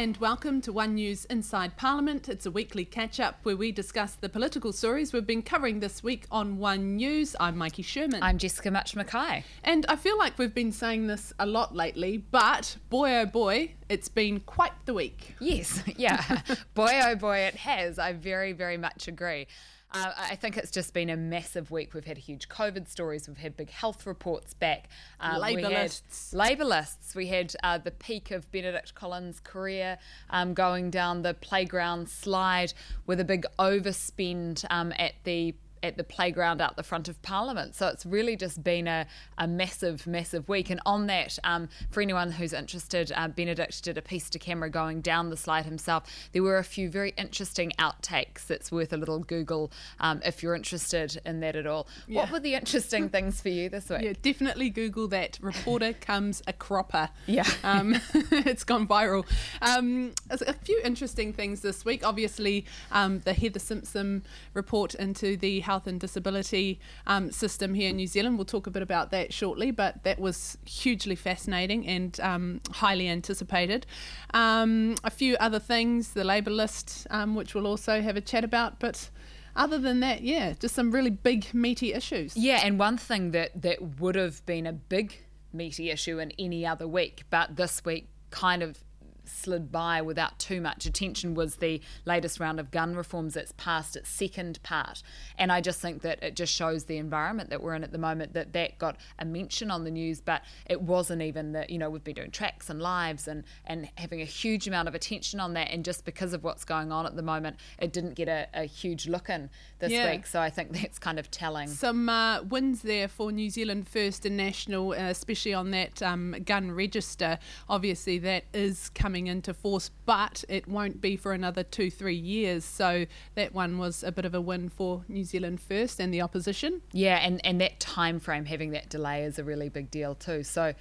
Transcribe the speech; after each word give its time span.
and 0.00 0.16
welcome 0.16 0.62
to 0.62 0.72
One 0.72 0.94
News 0.94 1.26
Inside 1.26 1.76
Parliament. 1.76 2.30
It's 2.30 2.46
a 2.46 2.50
weekly 2.50 2.86
catch 2.86 3.20
up 3.20 3.40
where 3.42 3.54
we 3.54 3.70
discuss 3.70 4.14
the 4.14 4.30
political 4.30 4.72
stories 4.72 5.12
we've 5.12 5.26
been 5.26 5.42
covering 5.42 5.80
this 5.80 6.02
week 6.02 6.24
on 6.30 6.56
One 6.56 6.96
News. 6.96 7.36
I'm 7.38 7.56
Maiki 7.56 7.84
Sherman. 7.84 8.22
I'm 8.22 8.38
Jessica 8.38 8.70
Mutch 8.70 8.94
McKay. 8.94 9.42
And 9.62 9.84
I 9.90 9.96
feel 9.96 10.16
like 10.16 10.38
we've 10.38 10.54
been 10.54 10.72
saying 10.72 11.06
this 11.06 11.34
a 11.38 11.44
lot 11.44 11.76
lately, 11.76 12.16
but 12.16 12.78
boy 12.88 13.14
oh 13.16 13.26
boy, 13.26 13.72
it's 13.90 14.08
been 14.08 14.40
quite 14.40 14.72
the 14.86 14.94
week. 14.94 15.36
Yes, 15.38 15.82
yeah. 15.98 16.40
boy 16.72 16.98
oh 17.04 17.14
boy, 17.16 17.40
it 17.40 17.56
has. 17.56 17.98
I 17.98 18.14
very, 18.14 18.52
very 18.54 18.78
much 18.78 19.06
agree. 19.06 19.48
Uh, 19.92 20.12
I 20.16 20.36
think 20.36 20.56
it's 20.56 20.70
just 20.70 20.94
been 20.94 21.10
a 21.10 21.16
massive 21.16 21.70
week. 21.70 21.94
We've 21.94 22.04
had 22.04 22.18
huge 22.18 22.48
COVID 22.48 22.88
stories. 22.88 23.26
We've 23.26 23.36
had 23.36 23.56
big 23.56 23.70
health 23.70 24.06
reports 24.06 24.54
back. 24.54 24.88
Um, 25.18 25.40
Labour 25.40 25.68
lists. 25.68 26.32
Labour 26.32 26.64
lists. 26.64 27.14
We 27.16 27.26
had 27.26 27.54
uh, 27.64 27.78
the 27.78 27.90
peak 27.90 28.30
of 28.30 28.50
Benedict 28.52 28.94
Collins' 28.94 29.40
career 29.40 29.98
um, 30.30 30.54
going 30.54 30.90
down 30.90 31.22
the 31.22 31.34
playground 31.34 32.08
slide 32.08 32.72
with 33.06 33.18
a 33.18 33.24
big 33.24 33.46
overspend 33.58 34.64
um, 34.70 34.92
at 34.96 35.14
the 35.24 35.54
at 35.82 35.96
the 35.96 36.04
playground 36.04 36.60
out 36.60 36.76
the 36.76 36.82
front 36.82 37.08
of 37.08 37.20
Parliament. 37.22 37.74
So 37.74 37.88
it's 37.88 38.04
really 38.04 38.36
just 38.36 38.62
been 38.62 38.86
a, 38.86 39.06
a 39.38 39.46
massive, 39.46 40.06
massive 40.06 40.48
week. 40.48 40.70
And 40.70 40.80
on 40.84 41.06
that, 41.06 41.38
um, 41.44 41.68
for 41.90 42.00
anyone 42.00 42.32
who's 42.32 42.52
interested, 42.52 43.12
uh, 43.14 43.28
Benedict 43.28 43.82
did 43.82 43.96
a 43.98 44.02
piece 44.02 44.30
to 44.30 44.38
camera 44.38 44.70
going 44.70 45.00
down 45.00 45.30
the 45.30 45.36
slide 45.36 45.64
himself. 45.64 46.04
There 46.32 46.42
were 46.42 46.58
a 46.58 46.64
few 46.64 46.90
very 46.90 47.14
interesting 47.16 47.72
outtakes 47.78 48.46
that's 48.46 48.70
worth 48.70 48.92
a 48.92 48.96
little 48.96 49.20
Google 49.20 49.70
um, 50.00 50.20
if 50.24 50.42
you're 50.42 50.54
interested 50.54 51.20
in 51.24 51.40
that 51.40 51.56
at 51.56 51.66
all. 51.66 51.86
Yeah. 52.06 52.22
What 52.22 52.32
were 52.32 52.40
the 52.40 52.54
interesting 52.54 53.08
things 53.10 53.40
for 53.40 53.48
you 53.48 53.68
this 53.68 53.88
week? 53.88 54.02
Yeah, 54.02 54.12
definitely 54.20 54.70
Google 54.70 55.08
that. 55.08 55.38
Reporter 55.40 55.92
comes 56.00 56.42
a 56.46 56.52
cropper. 56.52 57.10
Yeah. 57.26 57.46
Um, 57.64 57.96
it's 58.14 58.64
gone 58.64 58.86
viral. 58.86 59.26
Um, 59.62 60.12
a 60.30 60.52
few 60.52 60.80
interesting 60.84 61.32
things 61.32 61.60
this 61.60 61.84
week. 61.84 62.06
Obviously, 62.06 62.64
um, 62.92 63.20
the 63.20 63.32
Heather 63.32 63.58
Simpson 63.58 64.24
report 64.54 64.94
into 64.94 65.36
the 65.36 65.60
health 65.70 65.86
and 65.86 66.00
disability 66.00 66.80
um, 67.06 67.30
system 67.30 67.74
here 67.74 67.90
in 67.90 67.96
New 67.96 68.08
Zealand. 68.08 68.36
We'll 68.38 68.52
talk 68.56 68.66
a 68.66 68.72
bit 68.72 68.82
about 68.82 69.12
that 69.12 69.32
shortly, 69.32 69.70
but 69.70 70.02
that 70.02 70.18
was 70.18 70.58
hugely 70.66 71.14
fascinating 71.14 71.86
and 71.86 72.18
um, 72.20 72.60
highly 72.72 73.06
anticipated. 73.08 73.86
Um, 74.34 74.96
a 75.04 75.10
few 75.10 75.36
other 75.36 75.60
things, 75.60 76.12
the 76.12 76.24
Labour 76.24 76.50
list, 76.50 77.06
um, 77.10 77.36
which 77.36 77.54
we'll 77.54 77.68
also 77.68 78.02
have 78.02 78.16
a 78.16 78.20
chat 78.20 78.42
about, 78.42 78.80
but 78.80 79.10
other 79.54 79.78
than 79.78 80.00
that, 80.00 80.22
yeah, 80.22 80.54
just 80.58 80.74
some 80.74 80.90
really 80.90 81.10
big 81.10 81.54
meaty 81.54 81.92
issues. 81.92 82.36
Yeah, 82.36 82.60
and 82.64 82.76
one 82.76 82.98
thing 82.98 83.30
that 83.30 83.62
that 83.62 84.00
would 84.00 84.16
have 84.16 84.44
been 84.46 84.66
a 84.66 84.72
big 84.72 85.18
meaty 85.52 85.90
issue 85.90 86.18
in 86.18 86.32
any 86.36 86.66
other 86.66 86.88
week, 86.88 87.22
but 87.30 87.54
this 87.54 87.84
week 87.84 88.08
kind 88.30 88.62
of 88.62 88.78
slid 89.24 89.70
by 89.70 90.02
without 90.02 90.38
too 90.38 90.60
much 90.60 90.86
attention 90.86 91.34
was 91.34 91.56
the 91.56 91.80
latest 92.04 92.40
round 92.40 92.60
of 92.60 92.70
gun 92.70 92.94
reforms 92.94 93.34
that's 93.34 93.52
passed 93.52 93.96
its 93.96 94.08
second 94.08 94.62
part. 94.62 95.02
And 95.38 95.52
I 95.52 95.60
just 95.60 95.80
think 95.80 96.02
that 96.02 96.22
it 96.22 96.36
just 96.36 96.52
shows 96.52 96.84
the 96.84 96.96
environment 96.96 97.50
that 97.50 97.62
we're 97.62 97.74
in 97.74 97.84
at 97.84 97.92
the 97.92 97.98
moment 97.98 98.32
that 98.34 98.52
that 98.52 98.78
got 98.78 98.96
a 99.18 99.24
mention 99.24 99.70
on 99.70 99.84
the 99.84 99.90
news, 99.90 100.20
but 100.20 100.42
it 100.66 100.80
wasn't 100.80 101.22
even 101.22 101.52
that, 101.52 101.70
you 101.70 101.78
know, 101.78 101.90
we've 101.90 102.04
been 102.04 102.14
doing 102.14 102.30
tracks 102.30 102.70
and 102.70 102.80
lives 102.80 103.28
and, 103.28 103.44
and 103.64 103.88
having 103.96 104.20
a 104.20 104.24
huge 104.24 104.66
amount 104.66 104.88
of 104.88 104.94
attention 104.94 105.40
on 105.40 105.54
that. 105.54 105.70
And 105.70 105.84
just 105.84 106.04
because 106.04 106.32
of 106.32 106.44
what's 106.44 106.64
going 106.64 106.92
on 106.92 107.06
at 107.06 107.16
the 107.16 107.22
moment, 107.22 107.56
it 107.78 107.92
didn't 107.92 108.14
get 108.14 108.28
a, 108.28 108.48
a 108.54 108.64
huge 108.64 109.06
look 109.06 109.28
in 109.28 109.50
this 109.78 109.92
yeah. 109.92 110.10
week. 110.10 110.26
So 110.26 110.40
I 110.40 110.50
think 110.50 110.72
that's 110.72 110.98
kind 110.98 111.18
of 111.18 111.30
telling. 111.30 111.68
Some 111.68 112.08
uh, 112.08 112.42
wins 112.42 112.82
there 112.82 113.08
for 113.08 113.32
New 113.32 113.50
Zealand 113.50 113.88
First 113.88 114.24
and 114.26 114.36
National, 114.36 114.92
uh, 114.92 115.10
especially 115.10 115.54
on 115.54 115.70
that 115.72 116.02
um, 116.02 116.36
gun 116.44 116.72
register. 116.72 117.38
Obviously, 117.68 118.18
that 118.18 118.44
is 118.52 118.88
coming 118.90 119.09
coming 119.10 119.26
into 119.26 119.52
force, 119.52 119.90
but 120.06 120.44
it 120.48 120.68
won't 120.68 121.00
be 121.00 121.16
for 121.16 121.32
another 121.32 121.64
two, 121.64 121.90
three 121.90 122.14
years. 122.14 122.64
So 122.64 123.06
that 123.34 123.52
one 123.52 123.76
was 123.76 124.04
a 124.04 124.12
bit 124.12 124.24
of 124.24 124.36
a 124.36 124.40
win 124.40 124.68
for 124.68 125.04
New 125.08 125.24
Zealand 125.24 125.60
First 125.60 125.98
and 125.98 126.14
the 126.14 126.22
opposition. 126.22 126.80
Yeah, 126.92 127.16
and, 127.16 127.44
and 127.44 127.60
that 127.60 127.80
time 127.80 128.20
frame, 128.20 128.44
having 128.44 128.70
that 128.70 128.88
delay 128.88 129.24
is 129.24 129.36
a 129.40 129.42
really 129.42 129.68
big 129.68 129.90
deal 129.90 130.14
too. 130.14 130.44
So 130.44 130.74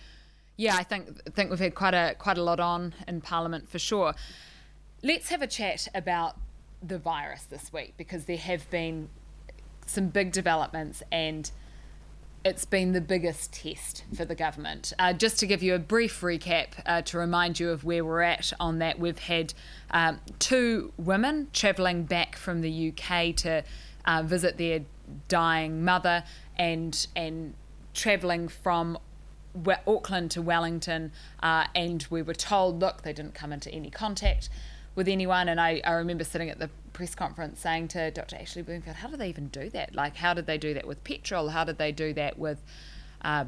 yeah, 0.57 0.75
I 0.75 0.83
think 0.83 1.33
think 1.33 1.49
we've 1.49 1.57
had 1.57 1.73
quite 1.73 1.95
a 1.95 2.15
quite 2.19 2.37
a 2.37 2.43
lot 2.43 2.59
on 2.59 2.93
in 3.07 3.19
Parliament 3.19 3.67
for 3.67 3.79
sure. 3.79 4.13
Let's 5.01 5.29
have 5.29 5.41
a 5.41 5.47
chat 5.47 5.87
about 5.95 6.37
the 6.83 6.99
virus 6.99 7.45
this 7.45 7.73
week 7.73 7.95
because 7.97 8.25
there 8.25 8.37
have 8.37 8.69
been 8.69 9.09
some 9.87 10.09
big 10.09 10.31
developments 10.31 11.01
and 11.11 11.49
it's 12.43 12.65
been 12.65 12.93
the 12.93 13.01
biggest 13.01 13.53
test 13.53 14.05
for 14.15 14.25
the 14.25 14.35
government. 14.35 14.93
Uh, 14.97 15.13
just 15.13 15.39
to 15.39 15.47
give 15.47 15.61
you 15.61 15.75
a 15.75 15.79
brief 15.79 16.21
recap 16.21 16.67
uh, 16.85 17.01
to 17.01 17.17
remind 17.17 17.59
you 17.59 17.69
of 17.69 17.83
where 17.83 18.03
we're 18.05 18.21
at 18.21 18.53
on 18.59 18.79
that, 18.79 18.99
we've 18.99 19.19
had 19.19 19.53
um, 19.91 20.19
two 20.39 20.93
women 20.97 21.47
travelling 21.51 22.03
back 22.03 22.35
from 22.35 22.61
the 22.61 22.93
UK 22.93 23.35
to 23.37 23.63
uh, 24.05 24.23
visit 24.23 24.57
their 24.57 24.81
dying 25.27 25.83
mother 25.83 26.23
and 26.57 27.07
and 27.15 27.53
travelling 27.93 28.47
from 28.47 28.97
Auckland 29.87 30.31
to 30.31 30.41
Wellington, 30.41 31.11
uh, 31.41 31.65
and 31.75 32.05
we 32.09 32.21
were 32.21 32.33
told, 32.33 32.79
look, 32.79 33.01
they 33.01 33.13
didn't 33.13 33.33
come 33.33 33.51
into 33.51 33.69
any 33.71 33.89
contact 33.89 34.49
with 34.95 35.07
anyone. 35.07 35.49
And 35.49 35.59
I, 35.59 35.81
I 35.83 35.93
remember 35.93 36.23
sitting 36.23 36.49
at 36.49 36.59
the 36.59 36.69
press 36.93 37.15
conference 37.15 37.59
saying 37.59 37.87
to 37.89 38.11
Dr. 38.11 38.37
Ashley 38.37 38.61
Bloomfield, 38.61 38.97
how 38.97 39.07
do 39.07 39.17
they 39.17 39.29
even 39.29 39.47
do 39.47 39.69
that? 39.71 39.95
Like, 39.95 40.15
how 40.17 40.33
did 40.33 40.45
they 40.45 40.57
do 40.57 40.73
that 40.73 40.87
with 40.87 41.03
petrol? 41.03 41.49
How 41.49 41.63
did 41.63 41.77
they 41.77 41.91
do 41.91 42.13
that 42.13 42.37
with 42.37 42.63
uh, 43.21 43.45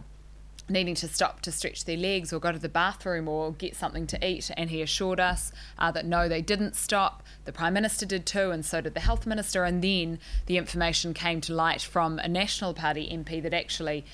needing 0.69 0.96
to 0.96 1.07
stop 1.07 1.41
to 1.41 1.51
stretch 1.51 1.85
their 1.85 1.97
legs 1.97 2.31
or 2.31 2.40
go 2.40 2.51
to 2.51 2.59
the 2.59 2.69
bathroom 2.69 3.28
or 3.28 3.51
get 3.51 3.75
something 3.75 4.07
to 4.07 4.28
eat? 4.28 4.50
And 4.56 4.69
he 4.69 4.81
assured 4.81 5.19
us 5.19 5.51
uh, 5.78 5.91
that 5.91 6.06
no, 6.06 6.28
they 6.28 6.41
didn't 6.41 6.75
stop. 6.75 7.24
The 7.46 7.51
Prime 7.51 7.74
Minister 7.74 8.06
did 8.06 8.25
too, 8.25 8.51
and 8.51 8.66
so 8.66 8.81
did 8.81 8.94
the 8.94 9.00
Health 9.00 9.25
Minister. 9.25 9.63
And 9.63 9.84
then 9.84 10.19
the 10.46 10.57
information 10.57 11.13
came 11.13 11.41
to 11.41 11.53
light 11.53 11.81
from 11.81 12.19
a 12.19 12.28
National 12.28 12.74
Party 12.74 13.09
MP 13.12 13.41
that 13.44 13.53
actually, 13.53 14.06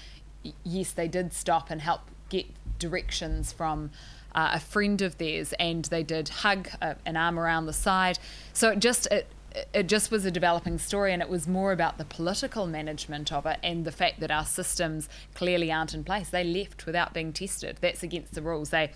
yes, 0.63 0.91
they 0.91 1.07
did 1.07 1.33
stop 1.33 1.69
and 1.69 1.81
help 1.81 2.01
get 2.29 2.45
directions 2.79 3.51
from 3.51 3.91
uh, 4.37 4.51
a 4.53 4.59
friend 4.59 5.01
of 5.01 5.17
theirs, 5.17 5.51
and 5.59 5.85
they 5.85 6.03
did 6.03 6.29
hug 6.29 6.69
uh, 6.81 6.93
an 7.05 7.17
arm 7.17 7.39
around 7.39 7.65
the 7.65 7.73
side. 7.73 8.19
So 8.53 8.69
it 8.69 8.79
just 8.79 9.07
it 9.07 9.27
it 9.73 9.87
just 9.87 10.11
was 10.11 10.23
a 10.23 10.31
developing 10.31 10.77
story, 10.77 11.11
and 11.11 11.21
it 11.21 11.29
was 11.29 11.47
more 11.47 11.71
about 11.71 11.97
the 11.97 12.05
political 12.05 12.67
management 12.67 13.33
of 13.33 13.47
it 13.47 13.57
and 13.63 13.83
the 13.83 13.91
fact 13.91 14.19
that 14.19 14.29
our 14.29 14.45
systems 14.45 15.09
clearly 15.33 15.71
aren't 15.71 15.95
in 15.95 16.03
place. 16.03 16.29
They 16.29 16.43
left 16.43 16.85
without 16.85 17.13
being 17.15 17.33
tested. 17.33 17.79
That's 17.81 18.03
against 18.03 18.35
the 18.35 18.43
rules. 18.43 18.69
They 18.69 18.91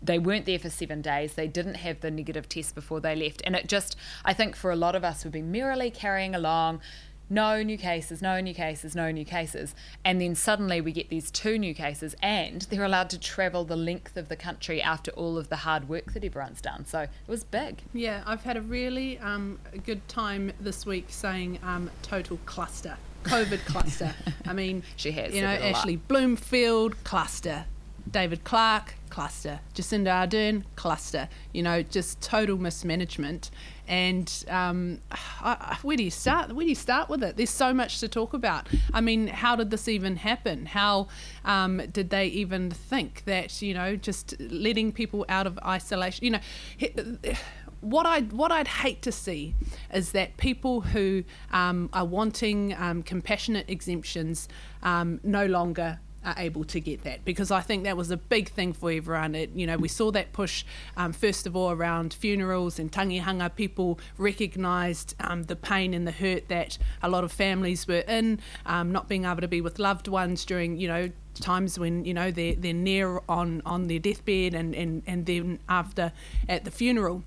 they 0.00 0.20
weren't 0.20 0.46
there 0.46 0.60
for 0.60 0.70
seven 0.70 1.02
days. 1.02 1.34
They 1.34 1.48
didn't 1.48 1.76
have 1.76 2.00
the 2.00 2.10
negative 2.10 2.48
test 2.48 2.76
before 2.76 3.00
they 3.00 3.16
left. 3.16 3.42
And 3.44 3.56
it 3.56 3.66
just, 3.66 3.96
I 4.24 4.34
think 4.34 4.54
for 4.54 4.70
a 4.70 4.76
lot 4.76 4.94
of 4.94 5.02
us, 5.02 5.24
we've 5.24 5.32
been 5.32 5.50
merrily 5.50 5.90
carrying 5.90 6.34
along, 6.34 6.80
no 7.28 7.62
new 7.62 7.76
cases, 7.76 8.22
no 8.22 8.40
new 8.40 8.54
cases, 8.54 8.94
no 8.94 9.10
new 9.10 9.24
cases. 9.24 9.74
And 10.04 10.20
then 10.20 10.34
suddenly 10.34 10.80
we 10.80 10.92
get 10.92 11.08
these 11.08 11.30
two 11.30 11.58
new 11.58 11.74
cases, 11.74 12.14
and 12.22 12.62
they're 12.62 12.84
allowed 12.84 13.10
to 13.10 13.18
travel 13.18 13.64
the 13.64 13.76
length 13.76 14.16
of 14.16 14.28
the 14.28 14.36
country 14.36 14.80
after 14.80 15.10
all 15.12 15.38
of 15.38 15.48
the 15.48 15.56
hard 15.56 15.88
work 15.88 16.12
that 16.12 16.24
everyone's 16.24 16.60
done. 16.60 16.84
So 16.86 17.00
it 17.00 17.10
was 17.26 17.44
big. 17.44 17.82
Yeah, 17.92 18.22
I've 18.26 18.42
had 18.42 18.56
a 18.56 18.62
really 18.62 19.18
um, 19.18 19.58
good 19.84 20.06
time 20.08 20.52
this 20.60 20.86
week 20.86 21.06
saying 21.08 21.58
um, 21.62 21.90
total 22.02 22.38
cluster. 22.46 22.96
COVID 23.24 23.64
cluster. 23.66 24.14
I 24.46 24.52
mean, 24.52 24.84
she 24.96 25.10
has. 25.12 25.34
You 25.34 25.42
know, 25.42 25.48
Ashley 25.48 25.96
Bloomfield 25.96 27.02
cluster, 27.04 27.64
David 28.10 28.44
Clark 28.44 28.94
cluster, 29.08 29.60
Jacinda 29.74 30.08
Ardern 30.08 30.64
cluster. 30.76 31.28
You 31.52 31.62
know, 31.62 31.82
just 31.82 32.20
total 32.20 32.58
mismanagement. 32.58 33.50
And 33.88 34.44
um, 34.48 35.00
I, 35.10 35.78
where 35.82 35.96
do 35.96 36.02
you 36.02 36.10
start? 36.10 36.52
Where 36.52 36.64
do 36.64 36.68
you 36.68 36.74
start 36.74 37.08
with 37.08 37.22
it? 37.22 37.36
There's 37.36 37.50
so 37.50 37.72
much 37.72 38.00
to 38.00 38.08
talk 38.08 38.34
about. 38.34 38.68
I 38.92 39.00
mean, 39.00 39.28
how 39.28 39.56
did 39.56 39.70
this 39.70 39.88
even 39.88 40.16
happen? 40.16 40.66
How 40.66 41.08
um, 41.44 41.82
did 41.92 42.10
they 42.10 42.26
even 42.26 42.70
think 42.70 43.24
that 43.26 43.62
you 43.62 43.74
know 43.74 43.96
just 43.96 44.38
letting 44.40 44.92
people 44.92 45.24
out 45.28 45.46
of 45.46 45.58
isolation? 45.64 46.24
You 46.24 46.30
know. 46.32 47.34
What 47.82 48.06
I 48.06 48.22
what 48.22 48.50
I'd 48.50 48.66
hate 48.66 49.02
to 49.02 49.12
see 49.12 49.54
is 49.92 50.10
that 50.12 50.38
people 50.38 50.80
who 50.80 51.22
um, 51.52 51.88
are 51.92 52.06
wanting 52.06 52.74
um, 52.74 53.02
compassionate 53.02 53.68
exemptions 53.68 54.48
um, 54.82 55.20
no 55.22 55.46
longer 55.46 56.00
are 56.26 56.34
able 56.36 56.64
to 56.64 56.80
get 56.80 57.04
that 57.04 57.24
because 57.24 57.50
I 57.50 57.60
think 57.60 57.84
that 57.84 57.96
was 57.96 58.10
a 58.10 58.16
big 58.16 58.50
thing 58.50 58.72
for 58.72 58.90
everyone. 58.90 59.34
It, 59.34 59.50
you 59.54 59.66
know, 59.66 59.76
we 59.76 59.88
saw 59.88 60.10
that 60.10 60.32
push 60.32 60.64
um, 60.96 61.12
first 61.12 61.46
of 61.46 61.54
all 61.54 61.70
around 61.70 62.12
funerals 62.12 62.78
and 62.78 62.90
tangihanga. 62.90 63.54
People 63.54 64.00
recognised 64.18 65.14
um, 65.20 65.44
the 65.44 65.56
pain 65.56 65.94
and 65.94 66.06
the 66.06 66.12
hurt 66.12 66.48
that 66.48 66.76
a 67.02 67.08
lot 67.08 67.22
of 67.22 67.30
families 67.30 67.86
were 67.86 68.04
in, 68.08 68.40
um, 68.66 68.90
not 68.90 69.08
being 69.08 69.24
able 69.24 69.40
to 69.40 69.48
be 69.48 69.60
with 69.60 69.78
loved 69.78 70.08
ones 70.08 70.44
during, 70.44 70.76
you 70.76 70.88
know, 70.88 71.10
times 71.34 71.78
when 71.78 72.04
you 72.04 72.14
know 72.14 72.30
they're 72.30 72.54
they're 72.54 72.72
near 72.72 73.20
on 73.28 73.62
on 73.66 73.88
their 73.88 73.98
deathbed 73.98 74.54
and 74.54 74.74
and 74.74 75.02
and 75.06 75.26
then 75.26 75.58
after 75.68 76.12
at 76.48 76.64
the 76.64 76.70
funeral. 76.70 77.22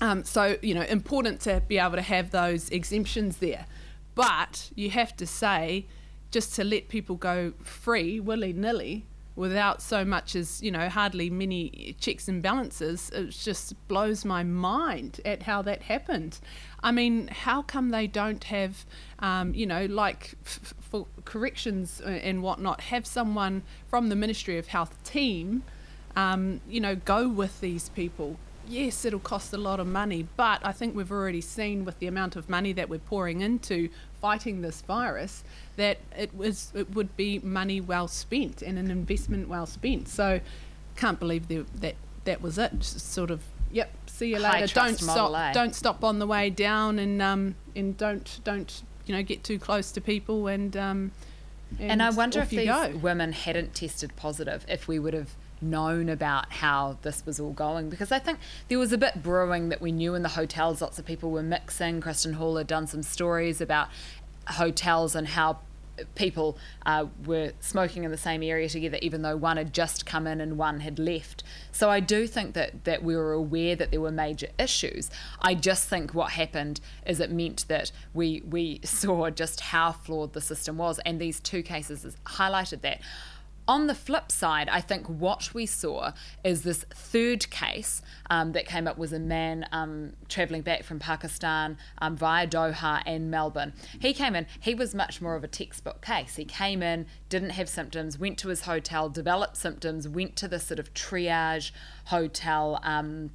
Um, 0.00 0.24
so 0.24 0.56
you 0.62 0.72
know, 0.72 0.82
important 0.82 1.40
to 1.42 1.62
be 1.68 1.78
able 1.78 1.96
to 1.96 2.02
have 2.02 2.30
those 2.30 2.70
exemptions 2.70 3.36
there, 3.36 3.66
but 4.14 4.70
you 4.74 4.90
have 4.90 5.14
to 5.16 5.26
say 5.26 5.86
just 6.30 6.54
to 6.54 6.64
let 6.64 6.88
people 6.88 7.16
go 7.16 7.52
free 7.62 8.20
willy 8.20 8.52
nilly 8.52 9.04
without 9.36 9.80
so 9.80 10.04
much 10.04 10.36
as 10.36 10.62
you 10.62 10.70
know 10.70 10.88
hardly 10.88 11.30
many 11.30 11.94
checks 11.98 12.28
and 12.28 12.42
balances 12.42 13.10
it 13.14 13.30
just 13.30 13.74
blows 13.88 14.24
my 14.24 14.42
mind 14.42 15.20
at 15.24 15.44
how 15.44 15.62
that 15.62 15.82
happened. 15.82 16.38
I 16.82 16.90
mean 16.90 17.28
how 17.28 17.62
come 17.62 17.90
they 17.90 18.06
don't 18.06 18.44
have 18.44 18.84
um, 19.18 19.54
you 19.54 19.66
know 19.66 19.86
like 19.86 20.34
f- 20.44 20.74
for 20.80 21.06
corrections 21.24 22.00
and 22.00 22.42
whatnot 22.42 22.82
have 22.82 23.06
someone 23.06 23.62
from 23.88 24.08
the 24.08 24.16
ministry 24.16 24.58
of 24.58 24.68
health 24.68 25.02
team 25.04 25.62
um, 26.16 26.60
you 26.68 26.80
know 26.80 26.96
go 26.96 27.28
with 27.28 27.60
these 27.60 27.88
people 27.90 28.36
yes, 28.70 29.04
it'll 29.04 29.18
cost 29.18 29.52
a 29.52 29.58
lot 29.58 29.80
of 29.80 29.86
money, 29.86 30.26
but 30.36 30.64
I 30.64 30.72
think 30.72 30.94
we've 30.94 31.10
already 31.10 31.40
seen 31.40 31.84
with 31.84 31.98
the 31.98 32.06
amount 32.06 32.36
of 32.36 32.48
money 32.48 32.72
that 32.72 32.88
we're 32.88 33.00
pouring 33.00 33.40
into 33.40 33.88
fighting 34.20 34.60
this 34.60 34.82
virus 34.82 35.42
that 35.76 35.98
it 36.16 36.34
was 36.36 36.72
it 36.74 36.94
would 36.94 37.16
be 37.16 37.38
money 37.38 37.80
well 37.80 38.06
spent 38.06 38.60
and 38.62 38.78
an 38.78 38.90
investment 38.90 39.48
well 39.48 39.66
spent. 39.66 40.08
So 40.08 40.40
can't 40.96 41.18
believe 41.18 41.48
the, 41.48 41.64
that 41.80 41.96
that 42.24 42.42
was 42.42 42.58
it. 42.58 42.78
Just 42.78 43.12
sort 43.12 43.30
of 43.30 43.42
yep. 43.72 43.90
See 44.06 44.30
you 44.30 44.38
later. 44.38 44.66
Don't 44.72 44.98
stop. 44.98 45.32
A. 45.32 45.52
Don't 45.52 45.74
stop 45.74 46.04
on 46.04 46.18
the 46.18 46.26
way 46.26 46.50
down, 46.50 46.98
and 46.98 47.20
um, 47.20 47.54
and 47.74 47.96
don't 47.96 48.40
don't 48.44 48.82
you 49.06 49.14
know 49.14 49.22
get 49.22 49.42
too 49.42 49.58
close 49.58 49.90
to 49.92 50.00
people 50.00 50.46
and. 50.46 50.76
Um, 50.76 51.12
and, 51.78 51.92
and 51.92 52.02
I 52.02 52.10
wonder 52.10 52.40
if 52.40 52.50
these 52.50 52.66
go. 52.66 52.90
women 53.00 53.30
hadn't 53.30 53.76
tested 53.76 54.16
positive, 54.16 54.66
if 54.68 54.88
we 54.88 54.98
would 54.98 55.14
have 55.14 55.36
known 55.60 56.08
about 56.08 56.52
how 56.52 56.98
this 57.02 57.24
was 57.26 57.38
all 57.38 57.52
going 57.52 57.88
because 57.88 58.12
I 58.12 58.18
think 58.18 58.38
there 58.68 58.78
was 58.78 58.92
a 58.92 58.98
bit 58.98 59.22
brewing 59.22 59.68
that 59.68 59.80
we 59.80 59.92
knew 59.92 60.14
in 60.14 60.22
the 60.22 60.30
hotels. 60.30 60.80
Lots 60.80 60.98
of 60.98 61.04
people 61.04 61.30
were 61.30 61.42
mixing. 61.42 62.00
Kristin 62.00 62.34
Hall 62.34 62.56
had 62.56 62.66
done 62.66 62.86
some 62.86 63.02
stories 63.02 63.60
about 63.60 63.88
hotels 64.46 65.14
and 65.14 65.28
how 65.28 65.60
people 66.14 66.56
uh, 66.86 67.06
were 67.26 67.52
smoking 67.60 68.04
in 68.04 68.10
the 68.10 68.16
same 68.16 68.42
area 68.42 68.68
together, 68.68 68.98
even 69.02 69.22
though 69.22 69.36
one 69.36 69.56
had 69.56 69.72
just 69.72 70.06
come 70.06 70.26
in 70.26 70.40
and 70.40 70.58
one 70.58 70.80
had 70.80 70.98
left. 70.98 71.42
So 71.72 71.90
I 71.90 72.00
do 72.00 72.26
think 72.26 72.54
that 72.54 72.84
that 72.84 73.02
we 73.02 73.16
were 73.16 73.32
aware 73.32 73.76
that 73.76 73.90
there 73.90 74.00
were 74.00 74.10
major 74.10 74.48
issues. 74.58 75.10
I 75.40 75.54
just 75.54 75.88
think 75.88 76.14
what 76.14 76.32
happened 76.32 76.80
is 77.06 77.20
it 77.20 77.30
meant 77.30 77.66
that 77.68 77.92
we 78.14 78.42
we 78.48 78.80
saw 78.84 79.30
just 79.30 79.60
how 79.60 79.92
flawed 79.92 80.32
the 80.32 80.40
system 80.40 80.78
was, 80.78 80.98
and 81.00 81.20
these 81.20 81.40
two 81.40 81.62
cases 81.62 82.16
highlighted 82.26 82.80
that. 82.82 83.00
On 83.70 83.86
the 83.86 83.94
flip 83.94 84.32
side, 84.32 84.68
I 84.68 84.80
think 84.80 85.06
what 85.06 85.54
we 85.54 85.64
saw 85.64 86.10
is 86.42 86.64
this 86.64 86.84
third 86.92 87.48
case 87.50 88.02
um, 88.28 88.50
that 88.50 88.66
came 88.66 88.88
up 88.88 88.98
was 88.98 89.12
a 89.12 89.20
man 89.20 89.64
um, 89.70 90.14
travelling 90.28 90.62
back 90.62 90.82
from 90.82 90.98
Pakistan 90.98 91.78
um, 91.98 92.16
via 92.16 92.48
Doha 92.48 93.00
and 93.06 93.30
Melbourne. 93.30 93.72
He 94.00 94.12
came 94.12 94.34
in, 94.34 94.48
he 94.58 94.74
was 94.74 94.92
much 94.92 95.22
more 95.22 95.36
of 95.36 95.44
a 95.44 95.46
textbook 95.46 96.02
case. 96.02 96.34
He 96.34 96.44
came 96.44 96.82
in, 96.82 97.06
didn't 97.28 97.50
have 97.50 97.68
symptoms, 97.68 98.18
went 98.18 98.38
to 98.38 98.48
his 98.48 98.62
hotel, 98.62 99.08
developed 99.08 99.56
symptoms, 99.56 100.08
went 100.08 100.34
to 100.34 100.48
this 100.48 100.64
sort 100.64 100.80
of 100.80 100.92
triage 100.92 101.70
hotel, 102.06 102.80
um, 102.82 103.30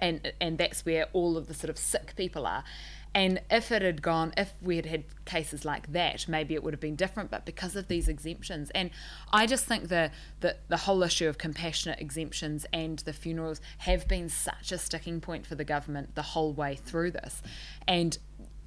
and, 0.00 0.32
and 0.40 0.58
that's 0.58 0.84
where 0.84 1.06
all 1.12 1.36
of 1.36 1.48
the 1.48 1.54
sort 1.54 1.70
of 1.70 1.78
sick 1.78 2.14
people 2.16 2.46
are. 2.46 2.64
And 3.16 3.40
if 3.50 3.72
it 3.72 3.80
had 3.80 4.02
gone, 4.02 4.34
if 4.36 4.52
we 4.60 4.76
had 4.76 4.84
had 4.84 5.04
cases 5.24 5.64
like 5.64 5.92
that, 5.92 6.28
maybe 6.28 6.52
it 6.52 6.62
would 6.62 6.74
have 6.74 6.80
been 6.80 6.96
different. 6.96 7.30
But 7.30 7.46
because 7.46 7.74
of 7.74 7.88
these 7.88 8.08
exemptions, 8.08 8.70
and 8.74 8.90
I 9.32 9.46
just 9.46 9.64
think 9.64 9.88
the 9.88 10.10
the, 10.40 10.56
the 10.68 10.76
whole 10.76 11.02
issue 11.02 11.26
of 11.26 11.38
compassionate 11.38 11.98
exemptions 11.98 12.66
and 12.74 12.98
the 13.00 13.14
funerals 13.14 13.62
have 13.78 14.06
been 14.06 14.28
such 14.28 14.70
a 14.70 14.76
sticking 14.76 15.22
point 15.22 15.46
for 15.46 15.54
the 15.54 15.64
government 15.64 16.14
the 16.14 16.22
whole 16.22 16.52
way 16.52 16.76
through 16.76 17.12
this. 17.12 17.40
And 17.88 18.18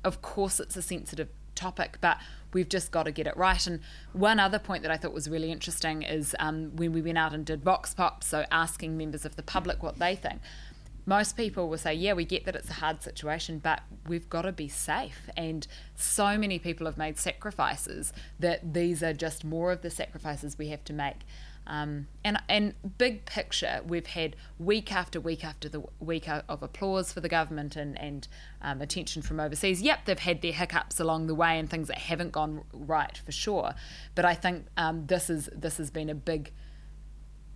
of 0.04 0.24
course, 0.24 0.60
it's 0.60 0.76
a 0.76 0.82
sensitive 0.82 1.30
topic, 1.54 1.98
but 2.02 2.18
we've 2.52 2.70
just 2.70 2.90
got 2.90 3.04
to 3.04 3.12
get 3.12 3.28
it 3.28 3.38
right. 3.38 3.68
And 3.68 3.82
one 4.14 4.40
other 4.40 4.58
point 4.58 4.82
that 4.82 4.92
I 4.92 4.98
thought 4.98 5.14
was 5.14 5.30
really 5.30 5.52
interesting 5.52 6.02
is 6.02 6.36
um, 6.40 6.76
when 6.76 6.94
we 6.94 7.02
went 7.02 7.18
out 7.20 7.34
and 7.34 7.46
did 7.46 7.64
Vox 7.64 7.94
Pop, 7.94 8.24
so 8.24 8.46
asking 8.50 8.98
members 8.98 9.26
of 9.26 9.36
the 9.36 9.44
public 9.44 9.84
what 9.84 10.00
they 10.00 10.16
think 10.16 10.42
most 11.10 11.36
people 11.36 11.68
will 11.68 11.78
say, 11.80 11.92
yeah, 11.92 12.14
we 12.14 12.24
get 12.24 12.46
that 12.46 12.56
it's 12.56 12.70
a 12.70 12.74
hard 12.74 13.02
situation, 13.02 13.58
but 13.58 13.82
we've 14.08 14.30
got 14.30 14.44
to 14.44 14.52
be 14.52 14.68
safe. 14.68 15.28
And 15.36 15.66
so 15.96 16.38
many 16.38 16.60
people 16.60 16.86
have 16.86 17.00
made 17.00 17.18
sacrifices 17.18 18.14
that 18.38 18.76
these 18.76 19.02
are 19.02 19.12
just 19.12 19.44
more 19.44 19.72
of 19.72 19.82
the 19.82 19.90
sacrifices 19.90 20.60
we 20.60 20.68
have 20.68 20.84
to 20.84 20.94
make. 20.94 21.22
Um, 21.66 22.08
and 22.24 22.38
and 22.48 22.76
big 22.98 23.26
picture, 23.26 23.82
we've 23.86 24.08
had 24.08 24.36
week 24.60 24.92
after 24.92 25.20
week 25.20 25.44
after 25.44 25.68
the 25.68 25.84
week 26.00 26.28
of 26.30 26.64
applause 26.64 27.12
for 27.12 27.22
the 27.22 27.30
government 27.30 27.76
and 27.76 28.00
and 28.00 28.28
um, 28.62 28.80
attention 28.82 29.22
from 29.24 29.40
overseas. 29.40 29.82
Yep, 29.82 30.06
they've 30.06 30.20
had 30.20 30.42
their 30.42 30.52
hiccups 30.52 31.00
along 31.00 31.28
the 31.28 31.36
way 31.36 31.60
and 31.60 31.70
things 31.70 31.88
that 31.88 31.98
haven't 31.98 32.32
gone 32.32 32.64
right 32.72 33.18
for 33.18 33.32
sure. 33.32 33.74
But 34.16 34.26
I 34.26 34.36
think 34.36 34.66
um, 34.78 35.08
this 35.08 35.30
is 35.30 35.50
this 35.56 35.78
has 35.78 35.90
been 35.92 36.10
a 36.10 36.16
big 36.16 36.52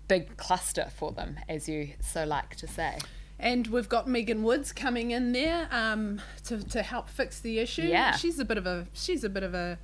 big 0.08 0.38
cluster 0.38 0.90
for 0.96 1.12
them, 1.12 1.40
as 1.48 1.68
you 1.70 1.94
so 2.00 2.24
like 2.24 2.56
to 2.58 2.68
say. 2.68 2.98
And 3.40 3.68
we've 3.68 3.90
got 3.90 4.08
Megan 4.08 4.44
Woods 4.44 4.72
coming 4.72 5.12
in 5.12 5.32
there 5.32 5.68
um, 5.72 6.22
to, 6.46 6.64
to 6.70 6.82
help 6.82 7.10
fix 7.10 7.40
the 7.40 7.60
issue. 7.60 7.84
Yeah. 7.84 8.16
She's 8.16 8.40
a 8.40 8.46
bit 8.46 8.58
of 8.58 8.66
a 8.66 8.88
she's 8.94 9.24
a 9.24 9.30
bit 9.30 9.44
of 9.44 9.54
a 9.54 9.78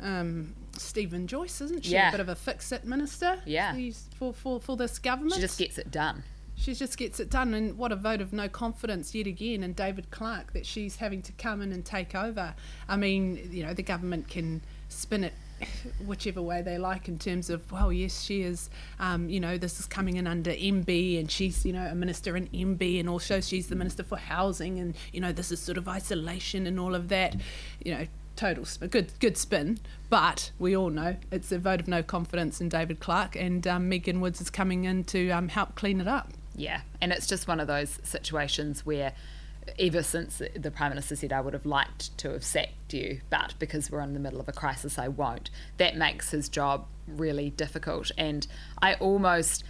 um, 0.00 0.54
Steven 0.76 1.26
Joyce, 1.26 1.60
isn't 1.60 1.84
she? 1.84 1.92
Yeah. 1.92 2.08
A 2.08 2.12
bit 2.12 2.20
of 2.20 2.28
a 2.28 2.34
fix 2.34 2.72
it 2.72 2.84
minister. 2.84 3.40
Yeah. 3.44 3.76
For, 4.18 4.32
for, 4.32 4.60
for 4.60 4.76
this 4.76 4.98
government. 4.98 5.34
She 5.34 5.40
just 5.40 5.58
gets 5.58 5.78
it 5.78 5.90
done. 5.90 6.22
She 6.54 6.74
just 6.74 6.96
gets 6.96 7.18
it 7.20 7.28
done. 7.28 7.54
And 7.54 7.76
what 7.76 7.92
a 7.92 7.96
vote 7.96 8.20
of 8.20 8.32
no 8.32 8.48
confidence 8.48 9.14
yet 9.14 9.26
again 9.26 9.62
in 9.62 9.72
David 9.72 10.10
Clark 10.10 10.52
that 10.52 10.64
she's 10.64 10.96
having 10.96 11.22
to 11.22 11.32
come 11.32 11.60
in 11.60 11.72
and 11.72 11.84
take 11.84 12.14
over. 12.14 12.54
I 12.88 12.96
mean, 12.96 13.48
you 13.50 13.64
know, 13.64 13.74
the 13.74 13.82
government 13.82 14.28
can 14.28 14.62
spin 14.88 15.24
it 15.24 15.34
whichever 16.04 16.40
way 16.40 16.62
they 16.62 16.78
like 16.78 17.08
in 17.08 17.18
terms 17.18 17.50
of 17.50 17.70
well 17.72 17.92
yes 17.92 18.22
she 18.22 18.42
is 18.42 18.70
um, 18.98 19.28
you 19.28 19.40
know 19.40 19.58
this 19.58 19.80
is 19.80 19.86
coming 19.86 20.16
in 20.16 20.26
under 20.26 20.50
MBIE 20.52 21.18
and 21.18 21.30
she's 21.30 21.64
you 21.64 21.72
know 21.72 21.86
a 21.86 21.94
minister 21.94 22.36
in 22.36 22.48
MBIE 22.48 23.00
and 23.00 23.08
also 23.08 23.40
she's 23.40 23.68
the 23.68 23.76
minister 23.76 24.02
for 24.02 24.16
housing 24.16 24.78
and 24.78 24.94
you 25.12 25.20
know 25.20 25.32
this 25.32 25.50
is 25.52 25.60
sort 25.60 25.78
of 25.78 25.88
isolation 25.88 26.66
and 26.66 26.78
all 26.78 26.94
of 26.94 27.08
that. 27.08 27.36
You 27.84 27.94
know 27.94 28.06
total 28.34 28.64
spin, 28.64 28.88
good 28.88 29.12
good 29.20 29.36
spin 29.36 29.78
but 30.08 30.52
we 30.58 30.74
all 30.74 30.88
know 30.88 31.16
it's 31.30 31.52
a 31.52 31.58
vote 31.58 31.80
of 31.80 31.88
no 31.88 32.02
confidence 32.02 32.60
in 32.60 32.68
David 32.68 32.98
Clark 32.98 33.36
and 33.36 33.66
um, 33.66 33.88
Megan 33.88 34.20
Woods 34.20 34.40
is 34.40 34.48
coming 34.48 34.84
in 34.84 35.04
to 35.04 35.30
um, 35.30 35.48
help 35.48 35.74
clean 35.74 36.00
it 36.00 36.08
up. 36.08 36.32
Yeah 36.54 36.80
and 37.00 37.12
it's 37.12 37.26
just 37.26 37.46
one 37.46 37.60
of 37.60 37.66
those 37.66 37.98
situations 38.02 38.86
where 38.86 39.12
ever 39.78 40.02
since 40.02 40.42
the 40.54 40.70
Prime 40.70 40.90
Minister 40.90 41.16
said 41.16 41.32
I 41.32 41.40
would 41.40 41.54
have 41.54 41.66
liked 41.66 42.16
to 42.18 42.30
have 42.32 42.44
sacked 42.44 42.92
you, 42.92 43.20
but 43.30 43.54
because 43.58 43.90
we're 43.90 44.00
in 44.00 44.14
the 44.14 44.20
middle 44.20 44.40
of 44.40 44.48
a 44.48 44.52
crisis, 44.52 44.98
I 44.98 45.08
won't. 45.08 45.50
That 45.76 45.96
makes 45.96 46.30
his 46.30 46.48
job 46.48 46.86
really 47.06 47.50
difficult. 47.50 48.10
And 48.18 48.46
I 48.80 48.94
almost 48.94 49.64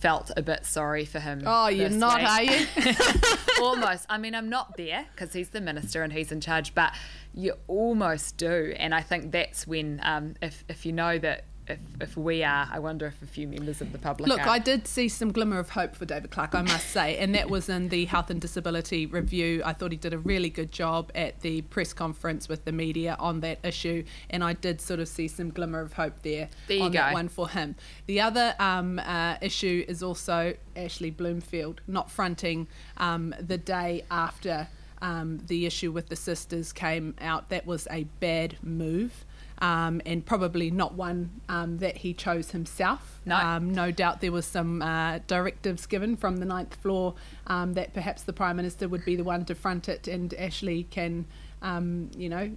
felt 0.00 0.30
a 0.36 0.42
bit 0.42 0.64
sorry 0.64 1.04
for 1.04 1.18
him. 1.20 1.42
Oh, 1.44 1.68
you're 1.68 1.88
not, 1.88 2.20
week. 2.20 2.28
are 2.28 2.42
you? 2.42 2.66
almost. 3.62 4.06
I 4.08 4.18
mean, 4.18 4.34
I'm 4.34 4.48
not 4.48 4.76
there 4.76 5.06
because 5.12 5.32
he's 5.32 5.50
the 5.50 5.60
minister 5.60 6.02
and 6.02 6.12
he's 6.12 6.30
in 6.30 6.40
charge, 6.40 6.74
but 6.74 6.92
you 7.34 7.54
almost 7.66 8.36
do. 8.36 8.74
And 8.76 8.94
I 8.94 9.00
think 9.00 9.32
that's 9.32 9.66
when, 9.66 10.00
um, 10.02 10.34
if, 10.40 10.64
if 10.68 10.86
you 10.86 10.92
know 10.92 11.18
that 11.18 11.44
if, 11.68 11.78
if 12.00 12.16
we 12.16 12.42
are, 12.42 12.68
I 12.70 12.78
wonder 12.78 13.06
if 13.06 13.20
a 13.22 13.26
few 13.26 13.46
members 13.46 13.80
of 13.80 13.92
the 13.92 13.98
public 13.98 14.28
Look, 14.28 14.40
are. 14.40 14.48
I 14.48 14.58
did 14.58 14.86
see 14.86 15.08
some 15.08 15.32
glimmer 15.32 15.58
of 15.58 15.70
hope 15.70 15.94
for 15.94 16.04
David 16.04 16.30
Clark, 16.30 16.54
I 16.54 16.62
must 16.62 16.88
say, 16.90 17.18
and 17.18 17.34
that 17.34 17.50
was 17.50 17.68
in 17.68 17.88
the 17.88 18.06
Health 18.06 18.30
and 18.30 18.40
Disability 18.40 19.06
Review. 19.06 19.62
I 19.64 19.72
thought 19.72 19.92
he 19.92 19.98
did 19.98 20.14
a 20.14 20.18
really 20.18 20.50
good 20.50 20.72
job 20.72 21.10
at 21.14 21.40
the 21.40 21.62
press 21.62 21.92
conference 21.92 22.48
with 22.48 22.64
the 22.64 22.72
media 22.72 23.16
on 23.18 23.40
that 23.40 23.58
issue, 23.62 24.04
and 24.30 24.42
I 24.42 24.54
did 24.54 24.80
sort 24.80 25.00
of 25.00 25.08
see 25.08 25.28
some 25.28 25.50
glimmer 25.50 25.80
of 25.80 25.92
hope 25.92 26.22
there, 26.22 26.48
there 26.66 26.82
on 26.82 26.92
go. 26.92 26.98
that 26.98 27.12
one 27.12 27.28
for 27.28 27.48
him. 27.48 27.76
The 28.06 28.20
other 28.20 28.54
um, 28.58 28.98
uh, 28.98 29.36
issue 29.42 29.84
is 29.86 30.02
also 30.02 30.54
Ashley 30.76 31.10
Bloomfield 31.10 31.80
not 31.86 32.10
fronting 32.10 32.68
um, 32.96 33.34
the 33.40 33.58
day 33.58 34.04
after. 34.10 34.68
Um, 35.00 35.38
the 35.46 35.64
issue 35.64 35.92
with 35.92 36.08
the 36.08 36.16
sisters 36.16 36.72
came 36.72 37.14
out. 37.20 37.50
That 37.50 37.66
was 37.66 37.86
a 37.88 38.02
bad 38.18 38.56
move 38.64 39.24
um, 39.60 40.00
and 40.06 40.24
probably 40.24 40.70
not 40.70 40.94
one 40.94 41.40
um, 41.48 41.78
that 41.78 41.98
he 41.98 42.14
chose 42.14 42.52
himself. 42.52 43.20
No, 43.24 43.36
um, 43.36 43.72
no 43.72 43.90
doubt 43.90 44.20
there 44.20 44.32
was 44.32 44.46
some 44.46 44.82
uh, 44.82 45.18
directives 45.26 45.86
given 45.86 46.16
from 46.16 46.38
the 46.38 46.44
ninth 46.44 46.74
floor 46.76 47.14
um, 47.46 47.74
that 47.74 47.92
perhaps 47.92 48.22
the 48.22 48.32
prime 48.32 48.56
minister 48.56 48.88
would 48.88 49.04
be 49.04 49.16
the 49.16 49.24
one 49.24 49.44
to 49.46 49.54
front 49.54 49.88
it, 49.88 50.08
and 50.08 50.32
Ashley 50.34 50.84
can, 50.84 51.26
um, 51.62 52.10
you 52.16 52.28
know, 52.28 52.52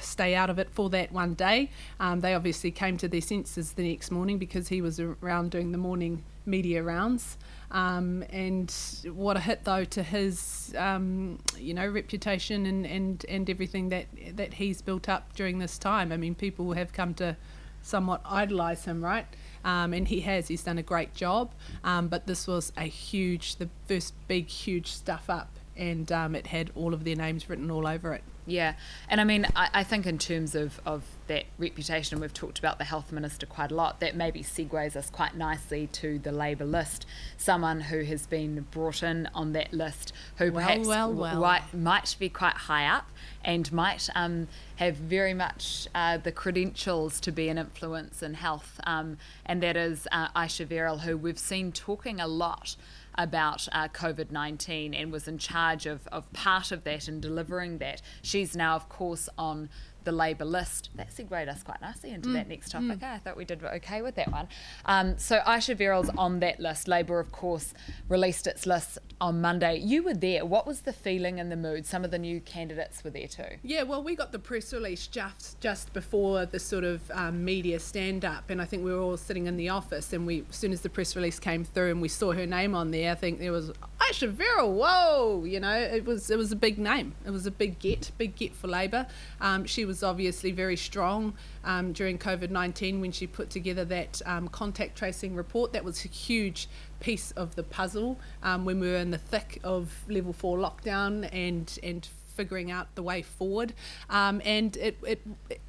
stay 0.00 0.34
out 0.34 0.50
of 0.50 0.58
it 0.58 0.70
for 0.70 0.90
that 0.90 1.12
one 1.12 1.34
day. 1.34 1.70
Um, 1.98 2.20
they 2.20 2.34
obviously 2.34 2.70
came 2.70 2.96
to 2.98 3.08
their 3.08 3.20
senses 3.20 3.72
the 3.72 3.88
next 3.88 4.10
morning 4.10 4.38
because 4.38 4.68
he 4.68 4.80
was 4.80 5.00
around 5.00 5.50
doing 5.50 5.72
the 5.72 5.78
morning 5.78 6.24
media 6.46 6.82
rounds. 6.82 7.36
Um, 7.70 8.24
and 8.30 8.74
what 9.12 9.36
a 9.36 9.40
hit 9.40 9.64
though 9.64 9.84
to 9.84 10.02
his 10.02 10.74
um, 10.76 11.38
you 11.56 11.72
know 11.72 11.86
reputation 11.86 12.66
and, 12.66 12.84
and, 12.84 13.24
and 13.28 13.48
everything 13.48 13.90
that 13.90 14.06
that 14.34 14.54
he's 14.54 14.82
built 14.82 15.08
up 15.08 15.34
during 15.34 15.58
this 15.58 15.78
time. 15.78 16.12
I 16.12 16.16
mean, 16.16 16.34
people 16.34 16.72
have 16.72 16.92
come 16.92 17.14
to 17.14 17.36
somewhat 17.82 18.22
idolise 18.24 18.84
him, 18.84 19.02
right? 19.02 19.26
Um, 19.64 19.92
and 19.92 20.08
he 20.08 20.20
has. 20.20 20.48
He's 20.48 20.62
done 20.62 20.78
a 20.78 20.82
great 20.82 21.14
job. 21.14 21.52
Um, 21.84 22.08
but 22.08 22.26
this 22.26 22.46
was 22.46 22.72
a 22.76 22.84
huge, 22.84 23.56
the 23.56 23.68
first 23.86 24.14
big, 24.26 24.48
huge 24.48 24.92
stuff 24.92 25.28
up 25.28 25.50
and 25.80 26.12
um, 26.12 26.34
it 26.34 26.48
had 26.48 26.70
all 26.74 26.92
of 26.92 27.04
their 27.04 27.16
names 27.16 27.48
written 27.48 27.70
all 27.70 27.86
over 27.86 28.12
it. 28.12 28.22
Yeah, 28.46 28.74
and 29.08 29.20
I 29.20 29.24
mean, 29.24 29.46
I, 29.56 29.68
I, 29.72 29.82
think 29.84 30.06
in 30.06 30.18
terms 30.18 30.54
of, 30.54 30.80
of 30.84 31.04
that 31.30 31.44
reputation, 31.58 32.18
we've 32.18 32.34
talked 32.34 32.58
about 32.58 32.78
the 32.78 32.84
health 32.84 33.12
minister 33.12 33.46
quite 33.46 33.70
a 33.70 33.74
lot. 33.74 34.00
That 34.00 34.16
maybe 34.16 34.42
segues 34.42 34.96
us 34.96 35.08
quite 35.10 35.36
nicely 35.36 35.86
to 35.92 36.18
the 36.18 36.32
Labour 36.32 36.64
list. 36.64 37.06
Someone 37.36 37.82
who 37.82 38.02
has 38.02 38.26
been 38.26 38.66
brought 38.72 39.04
in 39.04 39.28
on 39.32 39.52
that 39.52 39.72
list, 39.72 40.12
who 40.38 40.50
well, 40.50 40.66
perhaps 40.66 40.88
well, 40.88 41.12
well. 41.12 41.40
Might, 41.40 41.72
might 41.72 42.16
be 42.18 42.28
quite 42.28 42.54
high 42.54 42.84
up 42.84 43.08
and 43.44 43.72
might 43.72 44.08
um, 44.16 44.48
have 44.76 44.96
very 44.96 45.32
much 45.32 45.86
uh, 45.94 46.18
the 46.18 46.32
credentials 46.32 47.20
to 47.20 47.30
be 47.30 47.48
an 47.48 47.58
influence 47.58 48.24
in 48.24 48.34
health, 48.34 48.80
um, 48.84 49.16
and 49.46 49.62
that 49.62 49.76
is 49.76 50.08
uh, 50.10 50.28
Ayesha 50.34 50.66
Verrall, 50.66 51.02
who 51.02 51.16
we've 51.16 51.38
seen 51.38 51.70
talking 51.70 52.20
a 52.20 52.26
lot 52.26 52.74
about 53.16 53.68
uh, 53.72 53.88
COVID 53.88 54.30
19 54.30 54.94
and 54.94 55.12
was 55.12 55.28
in 55.28 55.38
charge 55.38 55.86
of, 55.86 56.06
of 56.08 56.32
part 56.32 56.72
of 56.72 56.84
that 56.84 57.06
and 57.06 57.20
delivering 57.20 57.78
that. 57.78 58.02
She's 58.22 58.56
now, 58.56 58.74
of 58.74 58.88
course, 58.88 59.28
on 59.36 59.68
the 60.10 60.16
Labour 60.16 60.44
list. 60.44 60.90
That 60.96 61.12
segued 61.12 61.48
us 61.48 61.62
quite 61.62 61.80
nicely 61.80 62.10
into 62.10 62.30
mm. 62.30 62.32
that 62.34 62.48
next 62.48 62.70
topic. 62.70 62.98
Mm. 62.98 63.14
I 63.14 63.18
thought 63.18 63.36
we 63.36 63.44
did 63.44 63.62
okay 63.62 64.02
with 64.02 64.16
that 64.16 64.32
one. 64.32 64.48
Um, 64.84 65.16
so 65.18 65.40
Ayesha 65.46 65.74
Verrall's 65.74 66.10
on 66.18 66.40
that 66.40 66.58
list. 66.58 66.88
Labour, 66.88 67.20
of 67.20 67.30
course, 67.30 67.72
released 68.08 68.46
its 68.46 68.66
list 68.66 68.98
on 69.20 69.40
Monday. 69.40 69.78
You 69.78 70.02
were 70.02 70.14
there. 70.14 70.44
What 70.44 70.66
was 70.66 70.80
the 70.80 70.92
feeling 70.92 71.38
and 71.38 71.50
the 71.52 71.56
mood? 71.56 71.86
Some 71.86 72.04
of 72.04 72.10
the 72.10 72.18
new 72.18 72.40
candidates 72.40 73.04
were 73.04 73.10
there 73.10 73.28
too. 73.28 73.58
Yeah, 73.62 73.84
well, 73.84 74.02
we 74.02 74.16
got 74.16 74.32
the 74.32 74.38
press 74.38 74.72
release 74.72 75.06
just 75.06 75.60
just 75.60 75.92
before 75.92 76.46
the 76.46 76.58
sort 76.58 76.84
of 76.84 77.08
um, 77.12 77.44
media 77.44 77.78
stand 77.78 78.24
up, 78.24 78.50
and 78.50 78.60
I 78.60 78.64
think 78.64 78.84
we 78.84 78.92
were 78.92 79.00
all 79.00 79.16
sitting 79.16 79.46
in 79.46 79.56
the 79.56 79.68
office, 79.68 80.12
and 80.12 80.26
we 80.26 80.44
as 80.48 80.56
soon 80.56 80.72
as 80.72 80.80
the 80.80 80.88
press 80.88 81.14
release 81.14 81.38
came 81.38 81.64
through 81.64 81.90
and 81.90 82.02
we 82.02 82.08
saw 82.08 82.32
her 82.32 82.46
name 82.46 82.74
on 82.74 82.90
there, 82.90 83.12
I 83.12 83.14
think 83.14 83.38
there 83.38 83.52
was 83.52 83.70
Ayesha 84.00 84.28
Verrall. 84.28 84.72
Whoa, 84.72 85.44
you 85.44 85.60
know, 85.60 85.72
it 85.78 86.04
was 86.04 86.30
it 86.30 86.38
was 86.38 86.52
a 86.52 86.56
big 86.56 86.78
name. 86.78 87.14
It 87.26 87.30
was 87.30 87.46
a 87.46 87.50
big 87.50 87.78
get, 87.78 88.10
big 88.18 88.34
get 88.34 88.54
for 88.54 88.66
Labour. 88.66 89.06
Um, 89.40 89.66
she 89.66 89.84
was 89.84 90.02
obviously 90.02 90.52
very 90.52 90.76
strong 90.76 91.34
um, 91.64 91.92
during 91.92 92.18
COVID 92.18 92.50
19 92.50 93.00
when 93.00 93.12
she 93.12 93.26
put 93.26 93.50
together 93.50 93.84
that 93.86 94.22
um, 94.24 94.48
contact 94.48 94.96
tracing 94.96 95.34
report. 95.34 95.72
That 95.72 95.84
was 95.84 96.04
a 96.04 96.08
huge 96.08 96.68
piece 97.00 97.30
of 97.32 97.56
the 97.56 97.62
puzzle 97.62 98.18
um, 98.42 98.64
when 98.64 98.80
we 98.80 98.88
were 98.88 98.96
in 98.96 99.10
the 99.10 99.18
thick 99.18 99.60
of 99.62 99.92
level 100.08 100.32
four 100.32 100.58
lockdown 100.58 101.28
and, 101.32 101.78
and 101.82 102.06
figuring 102.34 102.70
out 102.70 102.94
the 102.94 103.02
way 103.02 103.22
forward. 103.22 103.74
Um, 104.08 104.40
and 104.44 104.76
it, 104.78 104.98
it, 105.06 105.20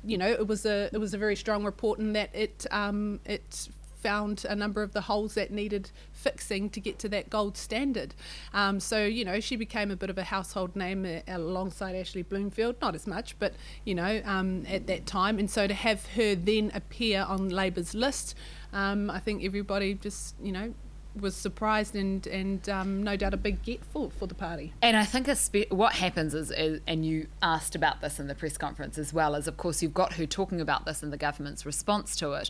you 0.06 0.18
know, 0.18 0.30
it 0.30 0.48
was 0.48 0.66
a 0.66 0.90
it 0.94 0.98
was 1.00 1.14
a 1.14 1.18
very 1.18 1.36
strong 1.36 1.66
report 1.66 2.00
in 2.00 2.14
that 2.14 2.30
it 2.34 2.66
um, 2.72 3.20
it 3.26 3.68
found 4.02 4.46
a 4.50 4.56
number 4.56 4.82
of 4.82 4.94
the 4.94 5.02
holes 5.02 5.36
that 5.36 5.52
needed 5.52 5.92
fixing 6.12 6.70
to 6.72 6.80
get 6.80 7.00
to 7.00 7.10
that 7.10 7.30
gold 7.30 7.58
standard. 7.58 8.14
Um, 8.54 8.80
so, 8.80 9.06
you 9.06 9.24
know, 9.24 9.40
she 9.40 9.56
became 9.56 9.92
a 9.92 9.96
bit 9.96 10.10
of 10.10 10.18
a 10.18 10.24
household 10.24 10.76
name 10.76 11.06
uh, 11.06 11.20
alongside 11.28 11.96
Ashley 11.96 12.24
Bloomfield, 12.24 12.76
not 12.82 12.96
as 12.96 13.08
much, 13.08 13.38
but, 13.40 13.54
you 13.86 13.96
know, 13.96 14.22
um, 14.26 14.66
at 14.68 14.88
that 14.88 15.06
time. 15.06 15.40
And 15.40 15.50
so 15.50 15.68
to 15.68 15.74
have 15.74 16.06
her 16.16 16.36
then 16.36 16.72
appear 16.74 17.26
on 17.28 17.50
Labour's 17.50 17.94
list, 17.94 18.36
um, 18.74 19.10
I 19.10 19.20
think 19.20 19.44
everybody 19.44 19.94
just, 19.94 20.36
you 20.42 20.52
know, 20.52 20.74
was 21.20 21.36
surprised 21.36 21.96
and 21.96 22.26
and 22.28 22.70
um, 22.70 23.04
no 23.04 23.18
doubt 23.18 23.34
a 23.34 23.38
big 23.38 23.62
get 23.64 23.84
for, 23.84 24.10
for 24.12 24.28
the 24.28 24.34
party. 24.34 24.74
And 24.82 24.96
I 24.96 25.04
think 25.04 25.28
spe- 25.36 25.70
what 25.70 25.94
happens 25.94 26.34
is, 26.34 26.52
is, 26.52 26.80
and 26.88 27.06
you 27.06 27.28
asked 27.42 27.76
about 27.76 28.02
this 28.02 28.20
in 28.20 28.28
the 28.28 28.36
press 28.36 28.58
conference 28.58 28.98
as 28.98 29.14
well, 29.14 29.36
is 29.36 29.48
of 29.48 29.58
course 29.58 29.82
you've 29.82 29.94
got 29.94 30.14
her 30.14 30.26
talking 30.26 30.62
about 30.62 30.86
this 30.86 31.04
in 31.04 31.10
the 31.10 31.18
government's 31.18 31.66
response 31.66 32.16
to 32.18 32.32
it 32.34 32.50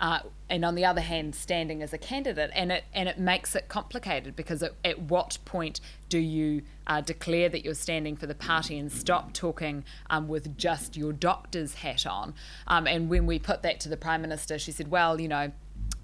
uh, 0.00 0.20
and 0.48 0.64
on 0.64 0.74
the 0.74 0.84
other 0.84 1.00
hand, 1.00 1.34
standing 1.34 1.82
as 1.82 1.92
a 1.92 1.98
candidate, 1.98 2.50
and 2.54 2.70
it 2.72 2.84
and 2.94 3.08
it 3.08 3.18
makes 3.18 3.54
it 3.54 3.68
complicated 3.68 4.36
because 4.36 4.62
at, 4.62 4.72
at 4.84 5.00
what 5.00 5.38
point 5.44 5.80
do 6.08 6.18
you 6.18 6.62
uh, 6.86 7.00
declare 7.00 7.48
that 7.48 7.64
you're 7.64 7.74
standing 7.74 8.16
for 8.16 8.26
the 8.26 8.34
party 8.34 8.78
and 8.78 8.90
stop 8.90 9.32
talking 9.32 9.84
um, 10.08 10.28
with 10.28 10.56
just 10.56 10.96
your 10.96 11.12
doctor's 11.12 11.74
hat 11.74 12.06
on? 12.06 12.34
Um, 12.66 12.86
and 12.86 13.10
when 13.10 13.26
we 13.26 13.38
put 13.38 13.62
that 13.62 13.80
to 13.80 13.88
the 13.88 13.96
prime 13.96 14.22
minister, 14.22 14.58
she 14.58 14.72
said, 14.72 14.90
"Well, 14.90 15.20
you 15.20 15.28
know, 15.28 15.52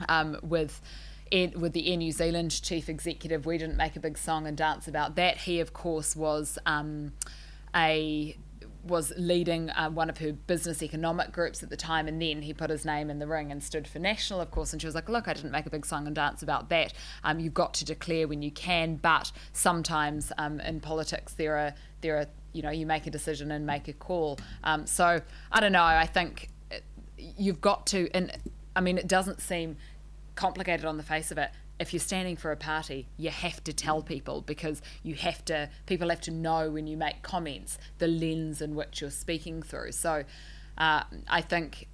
um, 0.09 0.39
with." 0.43 0.81
with 1.57 1.73
the 1.73 1.91
Air 1.91 1.97
New 1.97 2.13
Zealand 2.13 2.63
chief 2.63 2.89
executive, 2.89 3.45
we 3.45 3.59
didn't 3.59 3.77
make 3.77 3.97
a 3.97 4.01
big 4.01 4.17
song 4.17 4.47
and 4.47 4.57
dance 4.57 4.87
about 4.87 5.17
that. 5.17 5.39
He, 5.39 5.59
of 5.59 5.73
course, 5.73 6.15
was 6.15 6.61
um, 6.65 7.13
a 7.75 8.37
was 8.85 9.12
leading 9.17 9.71
uh, 9.71 9.91
one 9.91 10.11
of 10.11 10.19
her 10.19 10.33
business 10.33 10.83
economic 10.83 11.33
groups 11.33 11.62
at 11.62 11.71
the 11.71 11.76
time, 11.76 12.07
and 12.07 12.21
then 12.21 12.43
he 12.43 12.53
put 12.53 12.71
his 12.71 12.85
name 12.85 13.11
in 13.11 13.19
the 13.19 13.26
ring 13.26 13.50
and 13.50 13.62
stood 13.62 13.88
for 13.88 13.99
National, 13.99 14.41
of 14.41 14.50
course. 14.50 14.73
And 14.73 14.81
she 14.81 14.87
was 14.87 14.95
like, 14.95 15.09
"Look, 15.09 15.29
I 15.29 15.33
didn't 15.33 15.53
make 15.53 15.67
a 15.67 15.71
big 15.71 15.87
song 15.87 16.07
and 16.07 16.14
dance 16.14 16.43
about 16.43 16.69
that. 16.71 16.93
Um, 17.23 17.41
you've 17.41 17.55
got 17.55 17.75
to 17.75 17.85
declare 17.85 18.29
when 18.29 18.43
you 18.43 18.50
can, 18.50 18.97
but 18.97 19.33
sometimes 19.53 20.33
um, 20.38 20.61
in 20.61 20.81
politics 20.81 21.35
there 21.35 21.57
are 21.57 21.75
there 22.00 22.19
are 22.19 22.26
you 22.53 22.62
know 22.62 22.71
you 22.71 22.87
make 22.87 23.07
a 23.07 23.11
decision 23.11 23.50
and 23.50 23.67
make 23.67 23.88
a 23.88 23.93
call. 23.93 24.38
Um, 24.62 24.87
so 24.87 25.21
I 25.50 25.61
don't 25.61 25.73
know. 25.73 25.83
I 25.83 26.07
think 26.07 26.50
you've 27.19 27.61
got 27.61 27.87
to, 27.88 28.11
and 28.12 28.37
I 28.76 28.81
mean, 28.81 28.99
it 28.99 29.09
doesn't 29.09 29.41
seem 29.41 29.76
complicated 30.35 30.85
on 30.85 30.97
the 30.97 31.03
face 31.03 31.31
of 31.31 31.38
it 31.38 31.50
if 31.78 31.93
you're 31.93 32.00
standing 32.00 32.37
for 32.37 32.52
a 32.52 32.57
party, 32.57 33.09
you 33.16 33.31
have 33.31 33.62
to 33.64 33.73
tell 33.73 34.02
people 34.02 34.43
because 34.43 34.81
you 35.02 35.14
have 35.16 35.45
to, 35.47 35.69
people 35.87 36.09
have 36.11 36.21
to 36.23 36.31
know 36.31 36.71
when 36.71 36.87
you 36.87 36.97
make 36.97 37.23
comments 37.23 37.78
the 37.99 38.07
lens 38.07 38.61
in 38.61 38.75
which 38.75 39.00
you're 39.00 39.11
speaking 39.11 39.62
through. 39.62 39.93
So 39.93 40.25
uh, 40.78 41.02
I 41.28 41.40
think 41.40 41.88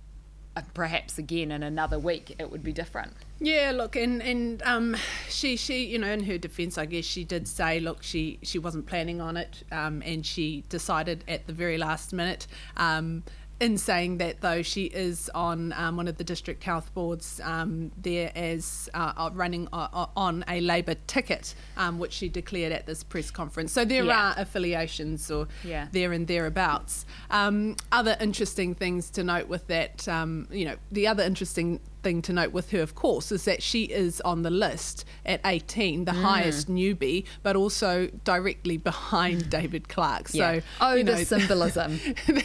uh, 0.56 0.62
perhaps 0.74 1.16
again 1.16 1.52
in 1.52 1.62
another 1.62 1.98
week 1.98 2.34
it 2.38 2.50
would 2.50 2.62
be 2.62 2.72
different. 2.72 3.12
Yeah, 3.38 3.72
look, 3.74 3.94
and 3.96 4.20
and 4.22 4.62
um, 4.64 4.96
she 5.28 5.56
she 5.56 5.84
you 5.84 5.98
know 5.98 6.08
in 6.08 6.24
her 6.24 6.38
defence, 6.38 6.76
I 6.76 6.86
guess 6.86 7.04
she 7.04 7.24
did 7.24 7.46
say, 7.46 7.78
look, 7.80 8.02
she 8.02 8.38
she 8.42 8.58
wasn't 8.58 8.86
planning 8.86 9.20
on 9.20 9.36
it, 9.36 9.62
um, 9.70 10.02
and 10.04 10.26
she 10.26 10.64
decided 10.68 11.24
at 11.28 11.46
the 11.46 11.52
very 11.52 11.78
last 11.78 12.12
minute. 12.12 12.46
Um, 12.76 13.22
in 13.60 13.76
saying 13.76 14.18
that, 14.18 14.40
though, 14.40 14.62
she 14.62 14.84
is 14.86 15.30
on 15.34 15.72
um, 15.74 15.96
one 15.96 16.08
of 16.08 16.16
the 16.16 16.24
district 16.24 16.64
health 16.64 16.92
boards 16.94 17.40
um, 17.44 17.92
there 17.96 18.32
as 18.34 18.88
uh, 18.94 19.12
uh 19.16 19.30
running 19.34 19.68
uh, 19.72 19.88
uh, 19.92 20.06
on 20.16 20.44
a 20.48 20.60
Labour 20.60 20.96
ticket, 21.06 21.54
um, 21.76 21.98
which 21.98 22.12
she 22.12 22.28
declared 22.28 22.72
at 22.72 22.86
this 22.86 23.04
press 23.04 23.30
conference. 23.30 23.70
So 23.72 23.84
there 23.84 24.04
yeah. 24.04 24.30
are 24.30 24.34
affiliations 24.38 25.30
or 25.30 25.48
yeah. 25.62 25.88
there 25.92 26.12
and 26.12 26.26
thereabouts. 26.26 27.04
Um, 27.30 27.76
other 27.92 28.16
interesting 28.20 28.74
things 28.74 29.10
to 29.10 29.22
note 29.22 29.48
with 29.48 29.66
that, 29.66 30.08
um, 30.08 30.48
you 30.50 30.64
know, 30.64 30.76
the 30.90 31.06
other 31.06 31.22
interesting 31.22 31.80
thing 32.02 32.22
to 32.22 32.32
note 32.32 32.52
with 32.52 32.70
her, 32.70 32.80
of 32.80 32.94
course, 32.94 33.32
is 33.32 33.44
that 33.44 33.62
she 33.62 33.84
is 33.84 34.20
on 34.22 34.42
the 34.42 34.50
list 34.50 35.04
at 35.26 35.40
18, 35.44 36.04
the 36.04 36.12
mm. 36.12 36.22
highest 36.22 36.68
newbie, 36.68 37.24
but 37.42 37.56
also 37.56 38.08
directly 38.24 38.76
behind 38.76 39.50
David 39.50 39.88
Clark. 39.88 40.28
So, 40.28 40.38
yeah. 40.38 40.60
oh, 40.80 40.94
you 40.94 41.04
know, 41.04 41.14
the 41.14 41.24
symbolism. 41.24 41.98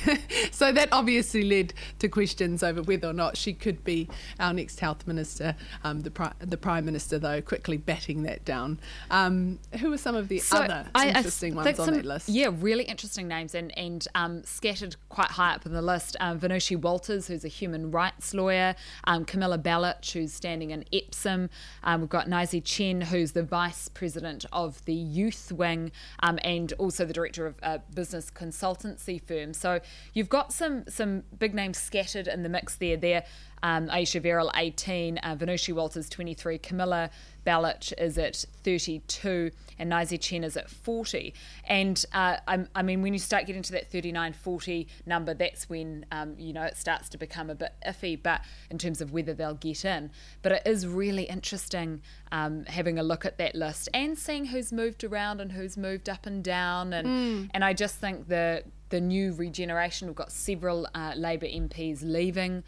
so 0.52 0.72
that 0.72 0.90
obviously 0.92 1.44
led 1.44 1.74
to 2.00 2.08
questions 2.08 2.64
over 2.64 2.82
whether 2.82 3.08
or 3.08 3.14
not 3.14 3.38
she 3.38 3.54
could 3.54 3.84
be 3.84 4.10
our 4.40 4.54
next 4.54 4.80
health 4.80 5.08
minister. 5.08 5.56
Um, 5.84 6.02
the, 6.02 6.12
pri- 6.12 6.34
the 6.40 6.58
prime 6.58 6.86
minister, 6.86 7.20
though, 7.20 7.42
quickly 7.42 7.78
batting 7.78 8.24
that 8.24 8.46
down. 8.46 8.80
Um, 9.12 9.60
who 9.80 9.92
are 9.94 9.98
some 9.98 10.16
of 10.16 10.28
the 10.28 10.40
so 10.40 10.58
other 10.58 10.88
I, 10.96 11.10
interesting 11.10 11.54
I 11.54 11.64
ones 11.64 11.80
on 11.80 11.86
some, 11.86 11.96
that 11.96 12.06
list? 12.06 12.30
Yeah, 12.30 12.50
really 12.54 12.84
interesting 12.84 13.28
names 13.28 13.56
and 13.56 13.76
and 13.78 14.08
um, 14.16 14.44
scattered 14.44 14.96
quite 15.10 15.32
high 15.32 15.54
up 15.54 15.66
in 15.66 15.74
the 15.74 15.82
list. 15.82 16.16
Um, 16.20 16.40
Vanushi 16.40 16.80
Walters, 16.80 17.28
who's 17.28 17.46
a 17.46 17.50
human 17.50 17.92
rights 17.92 18.34
lawyer. 18.34 18.76
Um, 19.06 19.26
Camilla 19.46 19.60
Belich, 19.60 20.14
who's 20.14 20.34
standing 20.34 20.72
in 20.72 20.84
Epsom. 20.92 21.52
Um, 21.84 22.02
we've 22.02 22.10
got 22.10 22.28
Naisi 22.28 22.64
Chen, 22.64 23.02
who's 23.02 23.34
the 23.34 23.44
vice 23.44 23.88
president 23.90 24.44
of 24.52 24.84
the 24.86 24.94
youth 24.94 25.52
wing 25.52 25.92
um, 26.22 26.40
and 26.44 26.74
also 26.80 27.06
the 27.06 27.14
director 27.14 27.46
of 27.46 27.60
a 27.62 27.80
business 27.94 28.32
consultancy 28.32 29.22
firm. 29.22 29.54
So 29.54 29.82
you've 30.14 30.30
got 30.30 30.52
some 30.52 30.86
some 30.88 31.24
big 31.38 31.54
names 31.54 31.78
scattered 31.78 32.28
in 32.28 32.42
the 32.42 32.50
mix 32.50 32.76
there. 32.78 32.98
There, 32.98 33.24
um, 33.66 33.90
Ayesha 33.90 34.22
Verrall, 34.22 34.52
18, 34.56 35.18
uh, 35.18 35.36
Vanushi 35.36 35.74
Walters, 35.74 36.08
23, 36.08 36.60
Camilla 36.60 37.10
Belich 37.48 37.94
is 37.98 38.16
at 38.20 38.46
32 38.64 39.50
and 39.80 39.92
Naisi 39.92 40.22
Chen 40.22 40.44
is 40.44 40.56
at 40.56 40.70
40. 40.70 41.34
And 41.68 42.06
uh, 42.14 42.38
I, 42.48 42.66
I, 42.76 42.84
mean, 42.84 43.02
when 43.02 43.14
you 43.14 43.18
start 43.18 43.48
getting 43.48 43.64
to 43.64 43.72
that 43.72 43.92
39 43.92 44.34
40 44.34 44.88
number, 45.08 45.34
that's 45.34 45.68
when, 45.68 46.06
um, 46.12 46.36
you 46.38 46.54
know, 46.54 46.62
it 46.62 46.78
starts 46.78 47.10
to 47.10 47.18
become 47.18 47.50
a 47.50 47.56
bit 47.56 47.74
iffy, 47.88 48.22
but 48.22 48.42
in 48.70 48.78
terms 48.78 49.02
of 49.02 49.12
whether 49.12 49.34
they'll 49.34 49.56
get 49.56 49.84
in. 49.84 50.12
But 50.44 50.52
it 50.52 50.62
is 50.68 50.86
really 50.86 51.24
interesting 51.24 52.04
um, 52.32 52.66
having 52.66 53.00
a 53.00 53.04
look 53.04 53.26
at 53.26 53.40
that 53.40 53.56
list 53.56 53.90
and 53.96 54.16
seeing 54.16 54.46
who's 54.46 54.72
moved 54.72 55.04
around 55.04 55.42
and 55.42 55.52
who's 55.52 55.76
moved 55.76 56.08
up 56.08 56.28
and 56.28 56.44
down. 56.44 56.94
And, 56.94 57.08
mm. 57.08 57.50
and 57.52 57.66
I 57.66 57.74
just 57.74 57.96
think 57.96 58.28
the, 58.28 58.64
the 58.90 59.02
new 59.02 59.34
regeneration, 59.34 60.08
we've 60.08 60.16
got 60.16 60.32
several 60.32 60.88
uh, 60.94 61.14
Labour 61.16 61.48
MPs 61.48 62.02
leaving. 62.04 62.64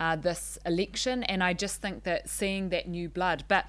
Uh, 0.00 0.16
this 0.16 0.58
election, 0.64 1.22
and 1.24 1.44
I 1.44 1.52
just 1.52 1.82
think 1.82 2.04
that 2.04 2.28
seeing 2.28 2.70
that 2.70 2.88
new 2.88 3.08
blood, 3.08 3.44
but 3.48 3.66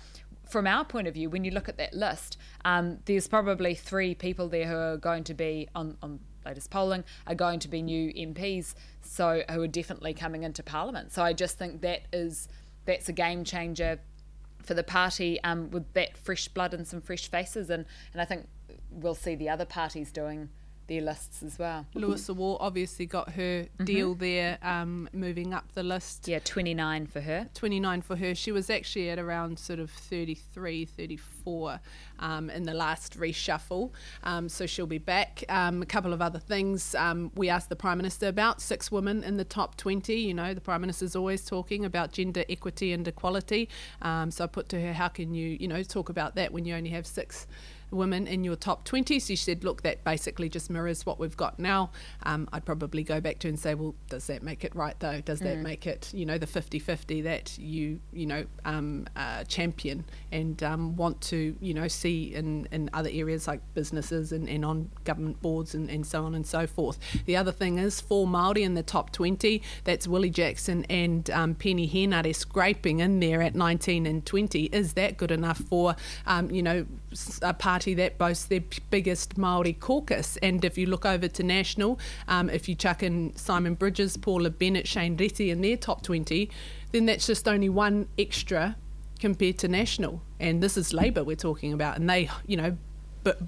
from 0.50 0.66
our 0.66 0.84
point 0.84 1.08
of 1.08 1.14
view, 1.14 1.30
when 1.30 1.44
you 1.44 1.52
look 1.52 1.70
at 1.70 1.78
that 1.78 1.94
list, 1.94 2.38
um, 2.66 3.00
there's 3.06 3.28
probably 3.28 3.76
three 3.76 4.16
people 4.16 4.48
there 4.48 4.66
who 4.66 4.76
are 4.76 4.98
going 4.98 5.24
to 5.26 5.34
be 5.34 5.68
on, 5.76 5.98
on 6.02 6.20
latest 6.46 6.70
polling 6.70 7.04
are 7.28 7.36
going 7.36 7.60
to 7.60 7.68
be 7.68 7.82
new 7.82 8.14
MPs, 8.14 8.76
so 9.02 9.44
who 9.50 9.62
are 9.62 9.68
definitely 9.68 10.14
coming 10.14 10.44
into 10.44 10.64
Parliament. 10.64 11.12
So 11.12 11.24
I 11.24 11.34
just 11.34 11.58
think 11.58 11.82
that 11.82 12.04
is 12.12 12.48
that's 12.86 13.10
a 13.10 13.14
game 13.14 13.44
changer 13.44 14.00
for 14.64 14.74
the 14.74 14.84
party 14.84 15.42
um, 15.44 15.70
with 15.72 15.92
that 15.94 16.18
fresh 16.18 16.48
blood 16.48 16.74
and 16.74 16.88
some 16.88 17.02
fresh 17.02 17.30
faces, 17.30 17.70
and 17.70 17.86
and 18.14 18.22
I 18.22 18.26
think 18.26 18.48
we'll 18.90 19.16
see 19.16 19.36
the 19.36 19.50
other 19.50 19.66
parties 19.66 20.12
doing 20.12 20.50
their 20.92 21.02
lists 21.02 21.42
as 21.42 21.58
well. 21.58 21.86
Louisa 21.94 22.34
Wall 22.34 22.58
obviously 22.60 23.06
got 23.06 23.32
her 23.32 23.64
mm-hmm. 23.64 23.86
deal 23.86 24.14
there, 24.14 24.58
um, 24.62 25.08
moving 25.14 25.54
up 25.54 25.72
the 25.74 25.84
list. 25.84 26.28
Yeah, 26.28 26.40
29 26.44 27.08
for 27.08 27.22
her. 27.22 27.48
29 27.54 28.02
for 28.02 28.18
her. 28.18 28.36
She 28.36 28.52
was 28.52 28.70
actually 28.70 29.10
at 29.10 29.18
around 29.18 29.58
sort 29.58 29.80
of 29.80 29.90
33, 29.90 30.84
34 30.84 31.80
um, 32.20 32.50
in 32.50 32.64
the 32.64 32.74
last 32.74 33.18
reshuffle. 33.18 33.92
Um, 34.24 34.50
so 34.50 34.66
she'll 34.66 34.86
be 34.86 34.98
back. 34.98 35.46
Um, 35.48 35.82
a 35.82 35.86
couple 35.86 36.12
of 36.12 36.22
other 36.22 36.40
things 36.40 36.94
um, 36.96 37.32
we 37.36 37.48
asked 37.48 37.70
the 37.70 37.78
Prime 37.78 37.98
Minister 37.98 38.28
about 38.28 38.60
six 38.60 38.92
women 38.92 39.24
in 39.24 39.38
the 39.38 39.46
top 39.46 39.78
20. 39.78 40.14
You 40.14 40.34
know, 40.34 40.54
the 40.54 40.62
Prime 40.62 40.82
Minister's 40.82 41.16
always 41.16 41.46
talking 41.46 41.86
about 41.86 42.12
gender 42.12 42.44
equity 42.50 42.92
and 42.92 43.08
equality. 43.08 43.70
Um, 44.02 44.30
so 44.30 44.44
I 44.44 44.48
put 44.48 44.68
to 44.70 44.82
her, 44.82 44.92
how 44.92 45.08
can 45.08 45.34
you, 45.34 45.56
you 45.58 45.70
know, 45.70 45.84
talk 45.84 46.10
about 46.10 46.36
that 46.36 46.52
when 46.52 46.66
you 46.66 46.76
only 46.76 46.90
have 46.90 47.08
six? 47.08 47.48
Women 47.92 48.28
in 48.28 48.44
your 48.44 48.56
top 48.56 48.84
20. 48.86 49.20
So 49.20 49.26
she 49.28 49.36
said, 49.36 49.64
look, 49.64 49.84
that 49.84 50.04
basically 50.04 50.50
just 50.50 50.70
mirrors 50.70 51.06
what 51.06 51.20
we've 51.20 51.38
got 51.38 51.60
now. 51.60 51.92
Um, 52.24 52.48
I'd 52.54 52.66
probably 52.66 53.04
go 53.04 53.20
back 53.22 53.40
to 53.40 53.48
and 53.48 53.60
say, 53.60 53.76
well, 53.76 53.96
does 54.10 54.28
that 54.28 54.44
make 54.44 54.64
it 54.64 54.76
right 54.76 55.00
though? 55.00 55.22
Does 55.22 55.40
that 55.40 55.58
mm. 55.58 55.64
make 55.64 55.88
it, 55.88 56.12
you 56.14 56.26
know, 56.26 56.38
the 56.38 56.48
50 56.48 56.80
50 56.80 57.22
that 57.22 57.58
you, 57.58 58.00
you 58.14 58.26
know, 58.26 58.46
um, 58.66 59.08
uh, 59.16 59.44
champion 59.46 60.06
and 60.32 60.62
um, 60.64 60.96
want 60.96 61.20
to, 61.22 61.56
you 61.60 61.74
know, 61.74 61.88
see 61.88 62.34
in, 62.34 62.68
in 62.72 62.90
other 62.94 63.10
areas 63.12 63.48
like 63.48 63.62
businesses 63.74 64.32
and, 64.32 64.50
and 64.50 64.66
on 64.66 64.90
government 65.04 65.42
boards 65.42 65.76
and, 65.76 65.90
and 65.90 66.06
so 66.06 66.24
on 66.24 66.36
and 66.36 66.46
so 66.46 66.66
forth. 66.68 66.98
The 67.26 67.36
other 67.36 67.52
thing 67.52 67.78
is 67.78 68.02
for 68.02 68.26
Māori 68.26 68.62
in 68.62 68.76
the 68.76 68.84
top 68.84 69.12
20, 69.12 69.62
that's 69.84 70.08
Willie 70.08 70.30
Jackson 70.30 70.86
and 70.90 71.30
um, 71.30 71.56
Peeni 71.56 71.92
Henare 71.92 72.36
scraping 72.36 73.00
in 73.00 73.20
there 73.20 73.42
at 73.42 73.56
19 73.56 74.06
and 74.06 74.26
20. 74.26 74.66
Is 74.66 74.94
that 74.94 75.18
good 75.18 75.32
enough 75.32 75.58
for, 75.58 75.96
um, 76.26 76.52
you 76.52 76.64
know, 76.64 76.86
a 77.42 77.54
party 77.54 77.94
that 77.96 78.18
boasts 78.18 78.46
their 78.46 78.64
biggest 78.90 79.38
Maori 79.38 79.74
caucus. 79.74 80.38
And 80.38 80.64
if 80.64 80.78
you 80.78 80.86
look 80.86 81.06
over 81.06 81.28
to 81.28 81.44
national, 81.44 82.00
um, 82.28 82.50
if 82.50 82.70
you 82.70 82.76
chuck 82.76 83.04
in 83.04 83.36
Simon 83.36 83.76
Bridges, 83.76 84.18
Paula 84.18 84.50
Bennett, 84.50 84.88
Shane 84.88 85.18
Reti 85.18 85.50
in 85.50 85.62
their 85.62 85.78
top 85.78 86.04
20, 86.04 86.50
then 86.92 87.06
that's 87.06 87.28
just 87.28 87.48
only 87.48 87.70
one 87.70 88.08
extra 88.18 88.76
compared 89.20 89.58
to 89.60 89.68
national. 89.68 90.22
And 90.40 90.62
this 90.62 90.78
is 90.78 90.94
Labour 90.94 91.24
we're 91.24 91.36
talking 91.36 91.74
about, 91.74 91.98
and 91.98 92.10
they, 92.10 92.30
you 92.48 92.58
know, 92.58 92.78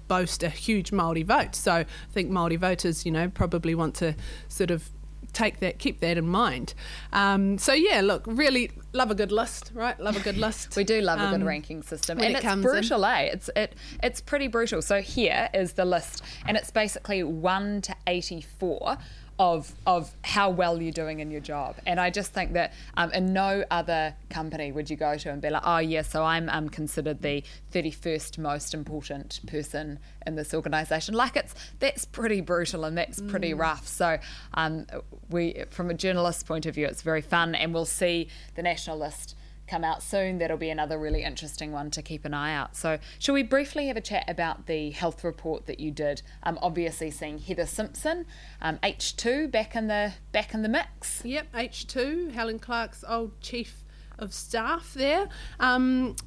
boast 0.07 0.43
a 0.43 0.49
huge 0.49 0.91
Maori 0.91 1.23
vote. 1.23 1.55
So 1.55 1.71
I 1.73 1.85
think 2.11 2.29
Maori 2.29 2.57
voters, 2.57 3.05
you 3.05 3.11
know, 3.11 3.29
probably 3.29 3.73
want 3.75 3.95
to 3.95 4.15
sort 4.47 4.71
of 4.71 4.89
take 5.33 5.59
that, 5.59 5.79
keep 5.79 5.99
that 5.99 6.17
in 6.17 6.27
mind. 6.27 6.73
Um, 7.11 7.57
so 7.57 7.73
yeah, 7.73 8.01
look, 8.01 8.23
really 8.25 8.71
love 8.93 9.11
a 9.11 9.15
good 9.15 9.31
list, 9.31 9.71
right? 9.73 9.99
Love 9.99 10.15
a 10.15 10.19
good 10.19 10.37
list. 10.45 10.75
we 10.75 10.83
do 10.83 11.01
love 11.01 11.19
um, 11.19 11.27
a 11.27 11.31
good 11.31 11.41
um, 11.41 11.47
ranking 11.47 11.81
system, 11.83 12.19
and 12.19 12.35
it 12.35 12.43
it's 12.43 12.55
brutal, 12.61 13.03
in. 13.03 13.11
eh? 13.11 13.21
It's 13.33 13.49
it 13.55 13.75
it's 14.01 14.21
pretty 14.21 14.47
brutal. 14.47 14.81
So 14.81 15.01
here 15.01 15.49
is 15.53 15.73
the 15.73 15.85
list, 15.85 16.23
and 16.45 16.55
it's 16.55 16.71
basically 16.71 17.23
one 17.23 17.81
to 17.81 17.95
eighty 18.07 18.41
four 18.41 18.97
of 19.39 19.73
of 19.87 20.15
how 20.23 20.49
well 20.49 20.81
you're 20.81 20.91
doing 20.91 21.19
in 21.19 21.31
your 21.31 21.41
job. 21.41 21.75
And 21.85 21.99
I 21.99 22.09
just 22.09 22.33
think 22.33 22.53
that 22.53 22.73
um, 22.95 23.11
in 23.11 23.33
no 23.33 23.63
other 23.71 24.15
company 24.29 24.71
would 24.71 24.89
you 24.89 24.95
go 24.95 25.17
to 25.17 25.29
and 25.29 25.41
be 25.41 25.49
like, 25.49 25.63
oh 25.65 25.79
yeah, 25.79 26.03
so 26.03 26.23
I'm 26.23 26.49
um, 26.49 26.69
considered 26.69 27.21
the 27.21 27.43
31st 27.71 28.37
most 28.37 28.73
important 28.73 29.39
person 29.47 29.99
in 30.25 30.35
this 30.35 30.53
organisation. 30.53 31.15
Like 31.15 31.35
it's 31.35 31.55
that's 31.79 32.05
pretty 32.05 32.41
brutal 32.41 32.85
and 32.85 32.97
that's 32.97 33.21
pretty 33.21 33.53
mm. 33.53 33.59
rough. 33.59 33.87
So 33.87 34.19
um, 34.53 34.85
we, 35.29 35.63
from 35.69 35.89
a 35.89 35.93
journalist's 35.93 36.43
point 36.43 36.65
of 36.65 36.75
view, 36.75 36.85
it's 36.85 37.01
very 37.01 37.21
fun, 37.21 37.55
and 37.55 37.73
we'll 37.73 37.85
see 37.85 38.29
the 38.55 38.63
national 38.63 38.97
list 38.97 39.35
come 39.73 39.83
out 39.83 40.03
soon. 40.03 40.37
That'll 40.37 40.55
be 40.55 40.69
another 40.69 40.99
really 40.99 41.23
interesting 41.23 41.71
one 41.71 41.89
to 41.91 42.03
keep 42.03 42.25
an 42.25 42.33
eye 42.35 42.53
out. 42.53 42.75
So, 42.75 42.99
shall 43.17 43.33
we 43.33 43.41
briefly 43.41 43.87
have 43.87 43.97
a 43.97 44.01
chat 44.01 44.23
about 44.27 44.67
the 44.67 44.91
health 44.91 45.23
report 45.23 45.65
that 45.65 45.79
you 45.79 45.89
did? 45.89 46.21
Um, 46.43 46.59
obviously, 46.61 47.09
seeing 47.09 47.39
Heather 47.39 47.65
Simpson, 47.65 48.27
um, 48.61 48.77
H2 48.83 49.49
back 49.49 49.75
in 49.75 49.87
the 49.87 50.13
back 50.31 50.53
in 50.53 50.61
the 50.61 50.69
mix. 50.69 51.25
Yep, 51.25 51.51
H2, 51.53 52.33
Helen 52.33 52.59
Clark's 52.59 53.03
old 53.07 53.41
chief 53.41 53.83
of 54.19 54.31
staff 54.31 54.93
there. 54.93 55.27
Um, 55.59 56.17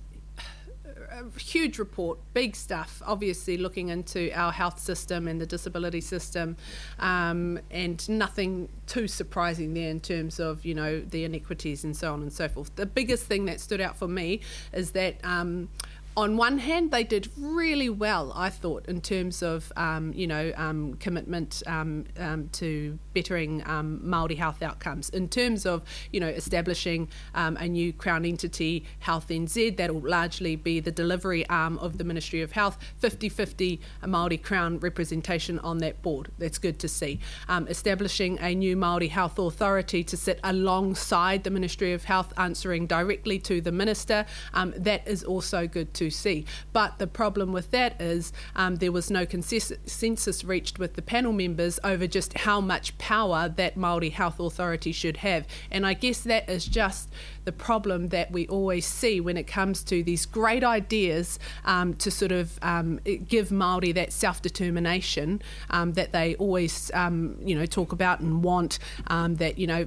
a 1.10 1.38
huge 1.38 1.78
report, 1.78 2.18
big 2.34 2.56
stuff. 2.56 3.02
Obviously, 3.04 3.56
looking 3.56 3.88
into 3.88 4.30
our 4.32 4.52
health 4.52 4.78
system 4.78 5.28
and 5.28 5.40
the 5.40 5.46
disability 5.46 6.00
system, 6.00 6.56
um, 6.98 7.58
and 7.70 8.08
nothing 8.08 8.68
too 8.86 9.08
surprising 9.08 9.74
there 9.74 9.90
in 9.90 10.00
terms 10.00 10.38
of 10.40 10.64
you 10.64 10.74
know 10.74 11.00
the 11.00 11.24
inequities 11.24 11.84
and 11.84 11.96
so 11.96 12.12
on 12.12 12.22
and 12.22 12.32
so 12.32 12.48
forth. 12.48 12.74
The 12.76 12.86
biggest 12.86 13.24
thing 13.24 13.44
that 13.46 13.60
stood 13.60 13.80
out 13.80 13.96
for 13.96 14.08
me 14.08 14.40
is 14.72 14.92
that. 14.92 15.16
Um, 15.24 15.68
on 16.16 16.38
one 16.38 16.58
hand, 16.58 16.92
they 16.92 17.04
did 17.04 17.30
really 17.36 17.90
well, 17.90 18.32
I 18.34 18.48
thought, 18.48 18.86
in 18.86 19.02
terms 19.02 19.42
of 19.42 19.70
um, 19.76 20.14
you 20.14 20.26
know 20.26 20.52
um, 20.56 20.94
commitment 20.94 21.62
um, 21.66 22.04
um 22.18 22.48
to 22.52 22.98
bettering 23.12 23.62
um, 23.66 24.00
Maori 24.02 24.34
health 24.34 24.62
outcomes. 24.62 25.10
In 25.10 25.28
terms 25.28 25.66
of 25.66 25.82
you 26.12 26.20
know 26.20 26.28
establishing 26.28 27.08
um, 27.34 27.58
a 27.58 27.68
new 27.68 27.92
Crown 27.92 28.24
entity, 28.24 28.84
Health 29.00 29.28
NZ, 29.28 29.76
that 29.76 29.92
will 29.92 30.08
largely 30.08 30.56
be 30.56 30.80
the 30.80 30.90
delivery 30.90 31.46
arm 31.48 31.76
of 31.78 31.98
the 31.98 32.04
Ministry 32.04 32.40
of 32.40 32.52
Health. 32.52 32.78
50-50 33.02 33.78
Maori 34.06 34.38
Crown 34.38 34.78
representation 34.78 35.58
on 35.58 35.78
that 35.78 36.00
board. 36.00 36.30
That's 36.38 36.58
good 36.58 36.78
to 36.78 36.88
see. 36.88 37.20
establishing 37.68 38.38
a 38.40 38.54
new 38.54 38.76
Maori 38.76 39.08
Health 39.08 39.38
Authority 39.38 40.02
to 40.04 40.16
sit 40.16 40.40
alongside 40.42 41.44
the 41.44 41.50
Ministry 41.50 41.92
of 41.92 42.04
Health, 42.04 42.32
answering 42.38 42.86
directly 42.86 43.38
to 43.40 43.60
the 43.60 43.72
minister. 43.72 44.24
that 44.54 45.06
is 45.06 45.22
also 45.22 45.66
good 45.66 45.92
to 45.94 46.05
see. 46.10 46.44
But 46.72 46.98
the 46.98 47.06
problem 47.06 47.52
with 47.52 47.70
that 47.70 48.00
is 48.00 48.32
um, 48.54 48.76
there 48.76 48.92
was 48.92 49.10
no 49.10 49.26
consensus 49.26 50.44
reached 50.44 50.78
with 50.78 50.94
the 50.94 51.02
panel 51.02 51.32
members 51.32 51.78
over 51.84 52.06
just 52.06 52.38
how 52.38 52.60
much 52.60 52.96
power 52.98 53.48
that 53.48 53.76
Maori 53.76 54.10
Health 54.10 54.40
Authority 54.40 54.92
should 54.92 55.18
have. 55.18 55.46
And 55.70 55.86
I 55.86 55.94
guess 55.94 56.20
that 56.20 56.48
is 56.48 56.66
just 56.66 57.10
the 57.46 57.52
problem 57.52 58.08
that 58.08 58.30
we 58.32 58.46
always 58.48 58.84
see 58.84 59.20
when 59.20 59.36
it 59.36 59.46
comes 59.46 59.82
to 59.84 60.02
these 60.02 60.26
great 60.26 60.64
ideas 60.64 61.38
um, 61.64 61.94
to 61.94 62.10
sort 62.10 62.32
of 62.32 62.58
um, 62.60 63.00
give 63.28 63.50
Maori 63.50 63.92
that 63.92 64.12
self 64.12 64.42
determination 64.42 65.40
um, 65.70 65.92
that 65.94 66.12
they 66.12 66.34
always 66.36 66.90
um, 66.92 67.36
you 67.40 67.54
know 67.54 67.64
talk 67.64 67.92
about 67.92 68.20
and 68.20 68.42
want. 68.42 68.78
Um, 69.06 69.36
that 69.36 69.58
you 69.58 69.66
know 69.66 69.86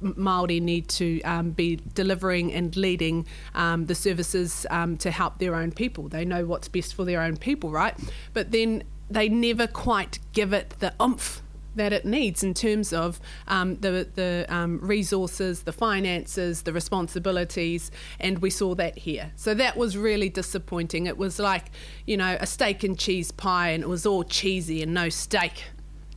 Maori 0.00 0.60
need 0.60 0.88
to 0.90 1.20
um, 1.22 1.50
be 1.50 1.80
delivering 1.94 2.52
and 2.52 2.74
leading 2.76 3.26
the 3.54 3.94
services 3.94 4.64
to 4.98 5.10
help 5.10 5.35
their 5.38 5.54
own 5.54 5.72
people. 5.72 6.08
They 6.08 6.24
know 6.24 6.44
what's 6.44 6.68
best 6.68 6.94
for 6.94 7.04
their 7.04 7.22
own 7.22 7.36
people, 7.36 7.70
right? 7.70 7.94
But 8.32 8.52
then 8.52 8.84
they 9.10 9.28
never 9.28 9.66
quite 9.66 10.18
give 10.32 10.52
it 10.52 10.74
the 10.80 10.94
oomph 11.00 11.42
that 11.76 11.92
it 11.92 12.04
needs 12.04 12.42
in 12.42 12.54
terms 12.54 12.92
of 12.92 13.20
um, 13.46 13.76
the, 13.76 14.08
the 14.14 14.46
um, 14.48 14.80
resources, 14.80 15.62
the 15.62 15.72
finances, 15.72 16.62
the 16.62 16.72
responsibilities, 16.72 17.90
and 18.18 18.38
we 18.38 18.50
saw 18.50 18.74
that 18.74 18.98
here. 18.98 19.30
So 19.36 19.54
that 19.54 19.76
was 19.76 19.96
really 19.96 20.30
disappointing. 20.30 21.06
It 21.06 21.18
was 21.18 21.38
like, 21.38 21.70
you 22.06 22.16
know, 22.16 22.36
a 22.40 22.46
steak 22.46 22.82
and 22.82 22.98
cheese 22.98 23.30
pie, 23.30 23.70
and 23.70 23.84
it 23.84 23.88
was 23.88 24.06
all 24.06 24.24
cheesy 24.24 24.82
and 24.82 24.94
no 24.94 25.08
steak. 25.10 25.64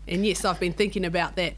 And 0.08 0.26
yes, 0.26 0.46
I've 0.46 0.60
been 0.60 0.74
thinking 0.74 1.06
about 1.06 1.36
that 1.36 1.56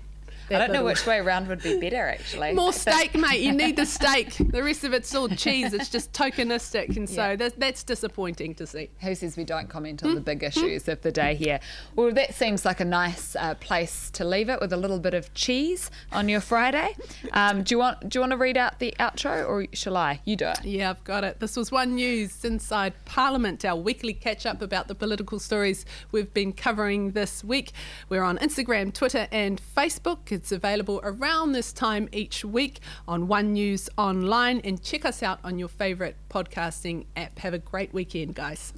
I 0.52 0.60
don't 0.60 0.74
know 0.74 0.84
which 0.84 1.06
way 1.06 1.20
around 1.20 1.48
would 1.48 1.62
be 1.62 1.80
better, 1.80 2.08
actually. 2.08 2.54
More 2.62 2.74
steak, 2.82 3.16
mate. 3.16 3.42
You 3.42 3.52
need 3.52 3.76
the 3.76 3.86
steak. 3.86 4.36
The 4.38 4.64
rest 4.64 4.84
of 4.84 4.94
it's 4.94 5.14
all 5.16 5.30
cheese. 5.30 5.74
It's 5.74 5.90
just 5.90 6.14
tokenistic, 6.14 6.98
and 6.98 7.10
so 7.10 7.30
yeah. 7.30 7.36
that's, 7.36 7.56
that's 7.56 7.84
disappointing 7.84 8.56
to 8.56 8.68
see. 8.68 8.90
Who 9.02 9.16
says 9.16 9.38
we 9.38 9.44
don't 9.44 9.70
comment 9.70 10.04
on 10.04 10.16
the 10.16 10.22
big 10.22 10.44
issues 10.44 10.88
of 10.88 11.02
the 11.02 11.12
day 11.12 11.36
here? 11.36 11.60
Well, 11.96 12.12
that 12.14 12.34
seems 12.34 12.66
like 12.66 12.80
a 12.80 12.86
nice 12.86 13.36
uh, 13.36 13.56
place 13.56 14.10
to 14.12 14.26
leave 14.26 14.50
it 14.50 14.60
with 14.60 14.74
a 14.74 14.78
little 14.78 15.00
bit 15.00 15.14
of 15.14 15.34
cheese 15.34 15.90
on 16.12 16.30
your 16.30 16.42
Friday. 16.42 16.96
Um, 17.34 17.64
do 17.64 17.76
you 17.76 17.80
want 17.80 18.10
Do 18.10 18.18
you 18.18 18.22
want 18.22 18.32
to 18.32 18.38
read 18.38 18.58
out 18.58 18.80
the 18.80 18.94
outro, 19.00 19.48
or 19.48 19.66
shall 19.74 19.98
I? 19.98 20.22
You 20.26 20.36
do 20.36 20.48
it. 20.48 20.66
Yeah, 20.66 20.90
I've 20.90 21.04
got 21.04 21.24
it. 21.24 21.40
This 21.40 21.56
was 21.56 21.72
One 21.72 21.96
News 21.96 22.44
Inside 22.44 22.94
Parliament, 23.06 23.64
our 23.66 23.76
weekly 23.76 24.14
catch 24.14 24.46
up 24.46 24.62
about 24.62 24.88
the 24.88 24.96
political 24.96 25.40
stories 25.40 25.86
we've 26.12 26.34
been 26.34 26.54
covering 26.54 27.12
this 27.12 27.44
week. 27.44 27.72
We're 28.10 28.24
on 28.24 28.38
Instagram, 28.38 28.94
Twitter, 28.94 29.28
and 29.32 29.62
Facebook. 29.76 30.32
It's 30.42 30.52
available 30.52 31.00
around 31.04 31.52
this 31.52 31.72
time 31.72 32.10
each 32.12 32.44
week 32.44 32.80
on 33.08 33.28
One 33.28 33.54
News 33.54 33.92
Online. 33.96 34.60
And 34.64 34.82
check 34.82 35.06
us 35.06 35.22
out 35.22 35.40
on 35.44 35.60
your 35.60 35.68
favourite 35.68 36.16
podcasting 36.32 37.06
app. 37.16 37.38
Have 37.38 37.54
a 37.54 37.60
great 37.60 37.94
weekend, 37.94 38.34
guys. 38.34 38.74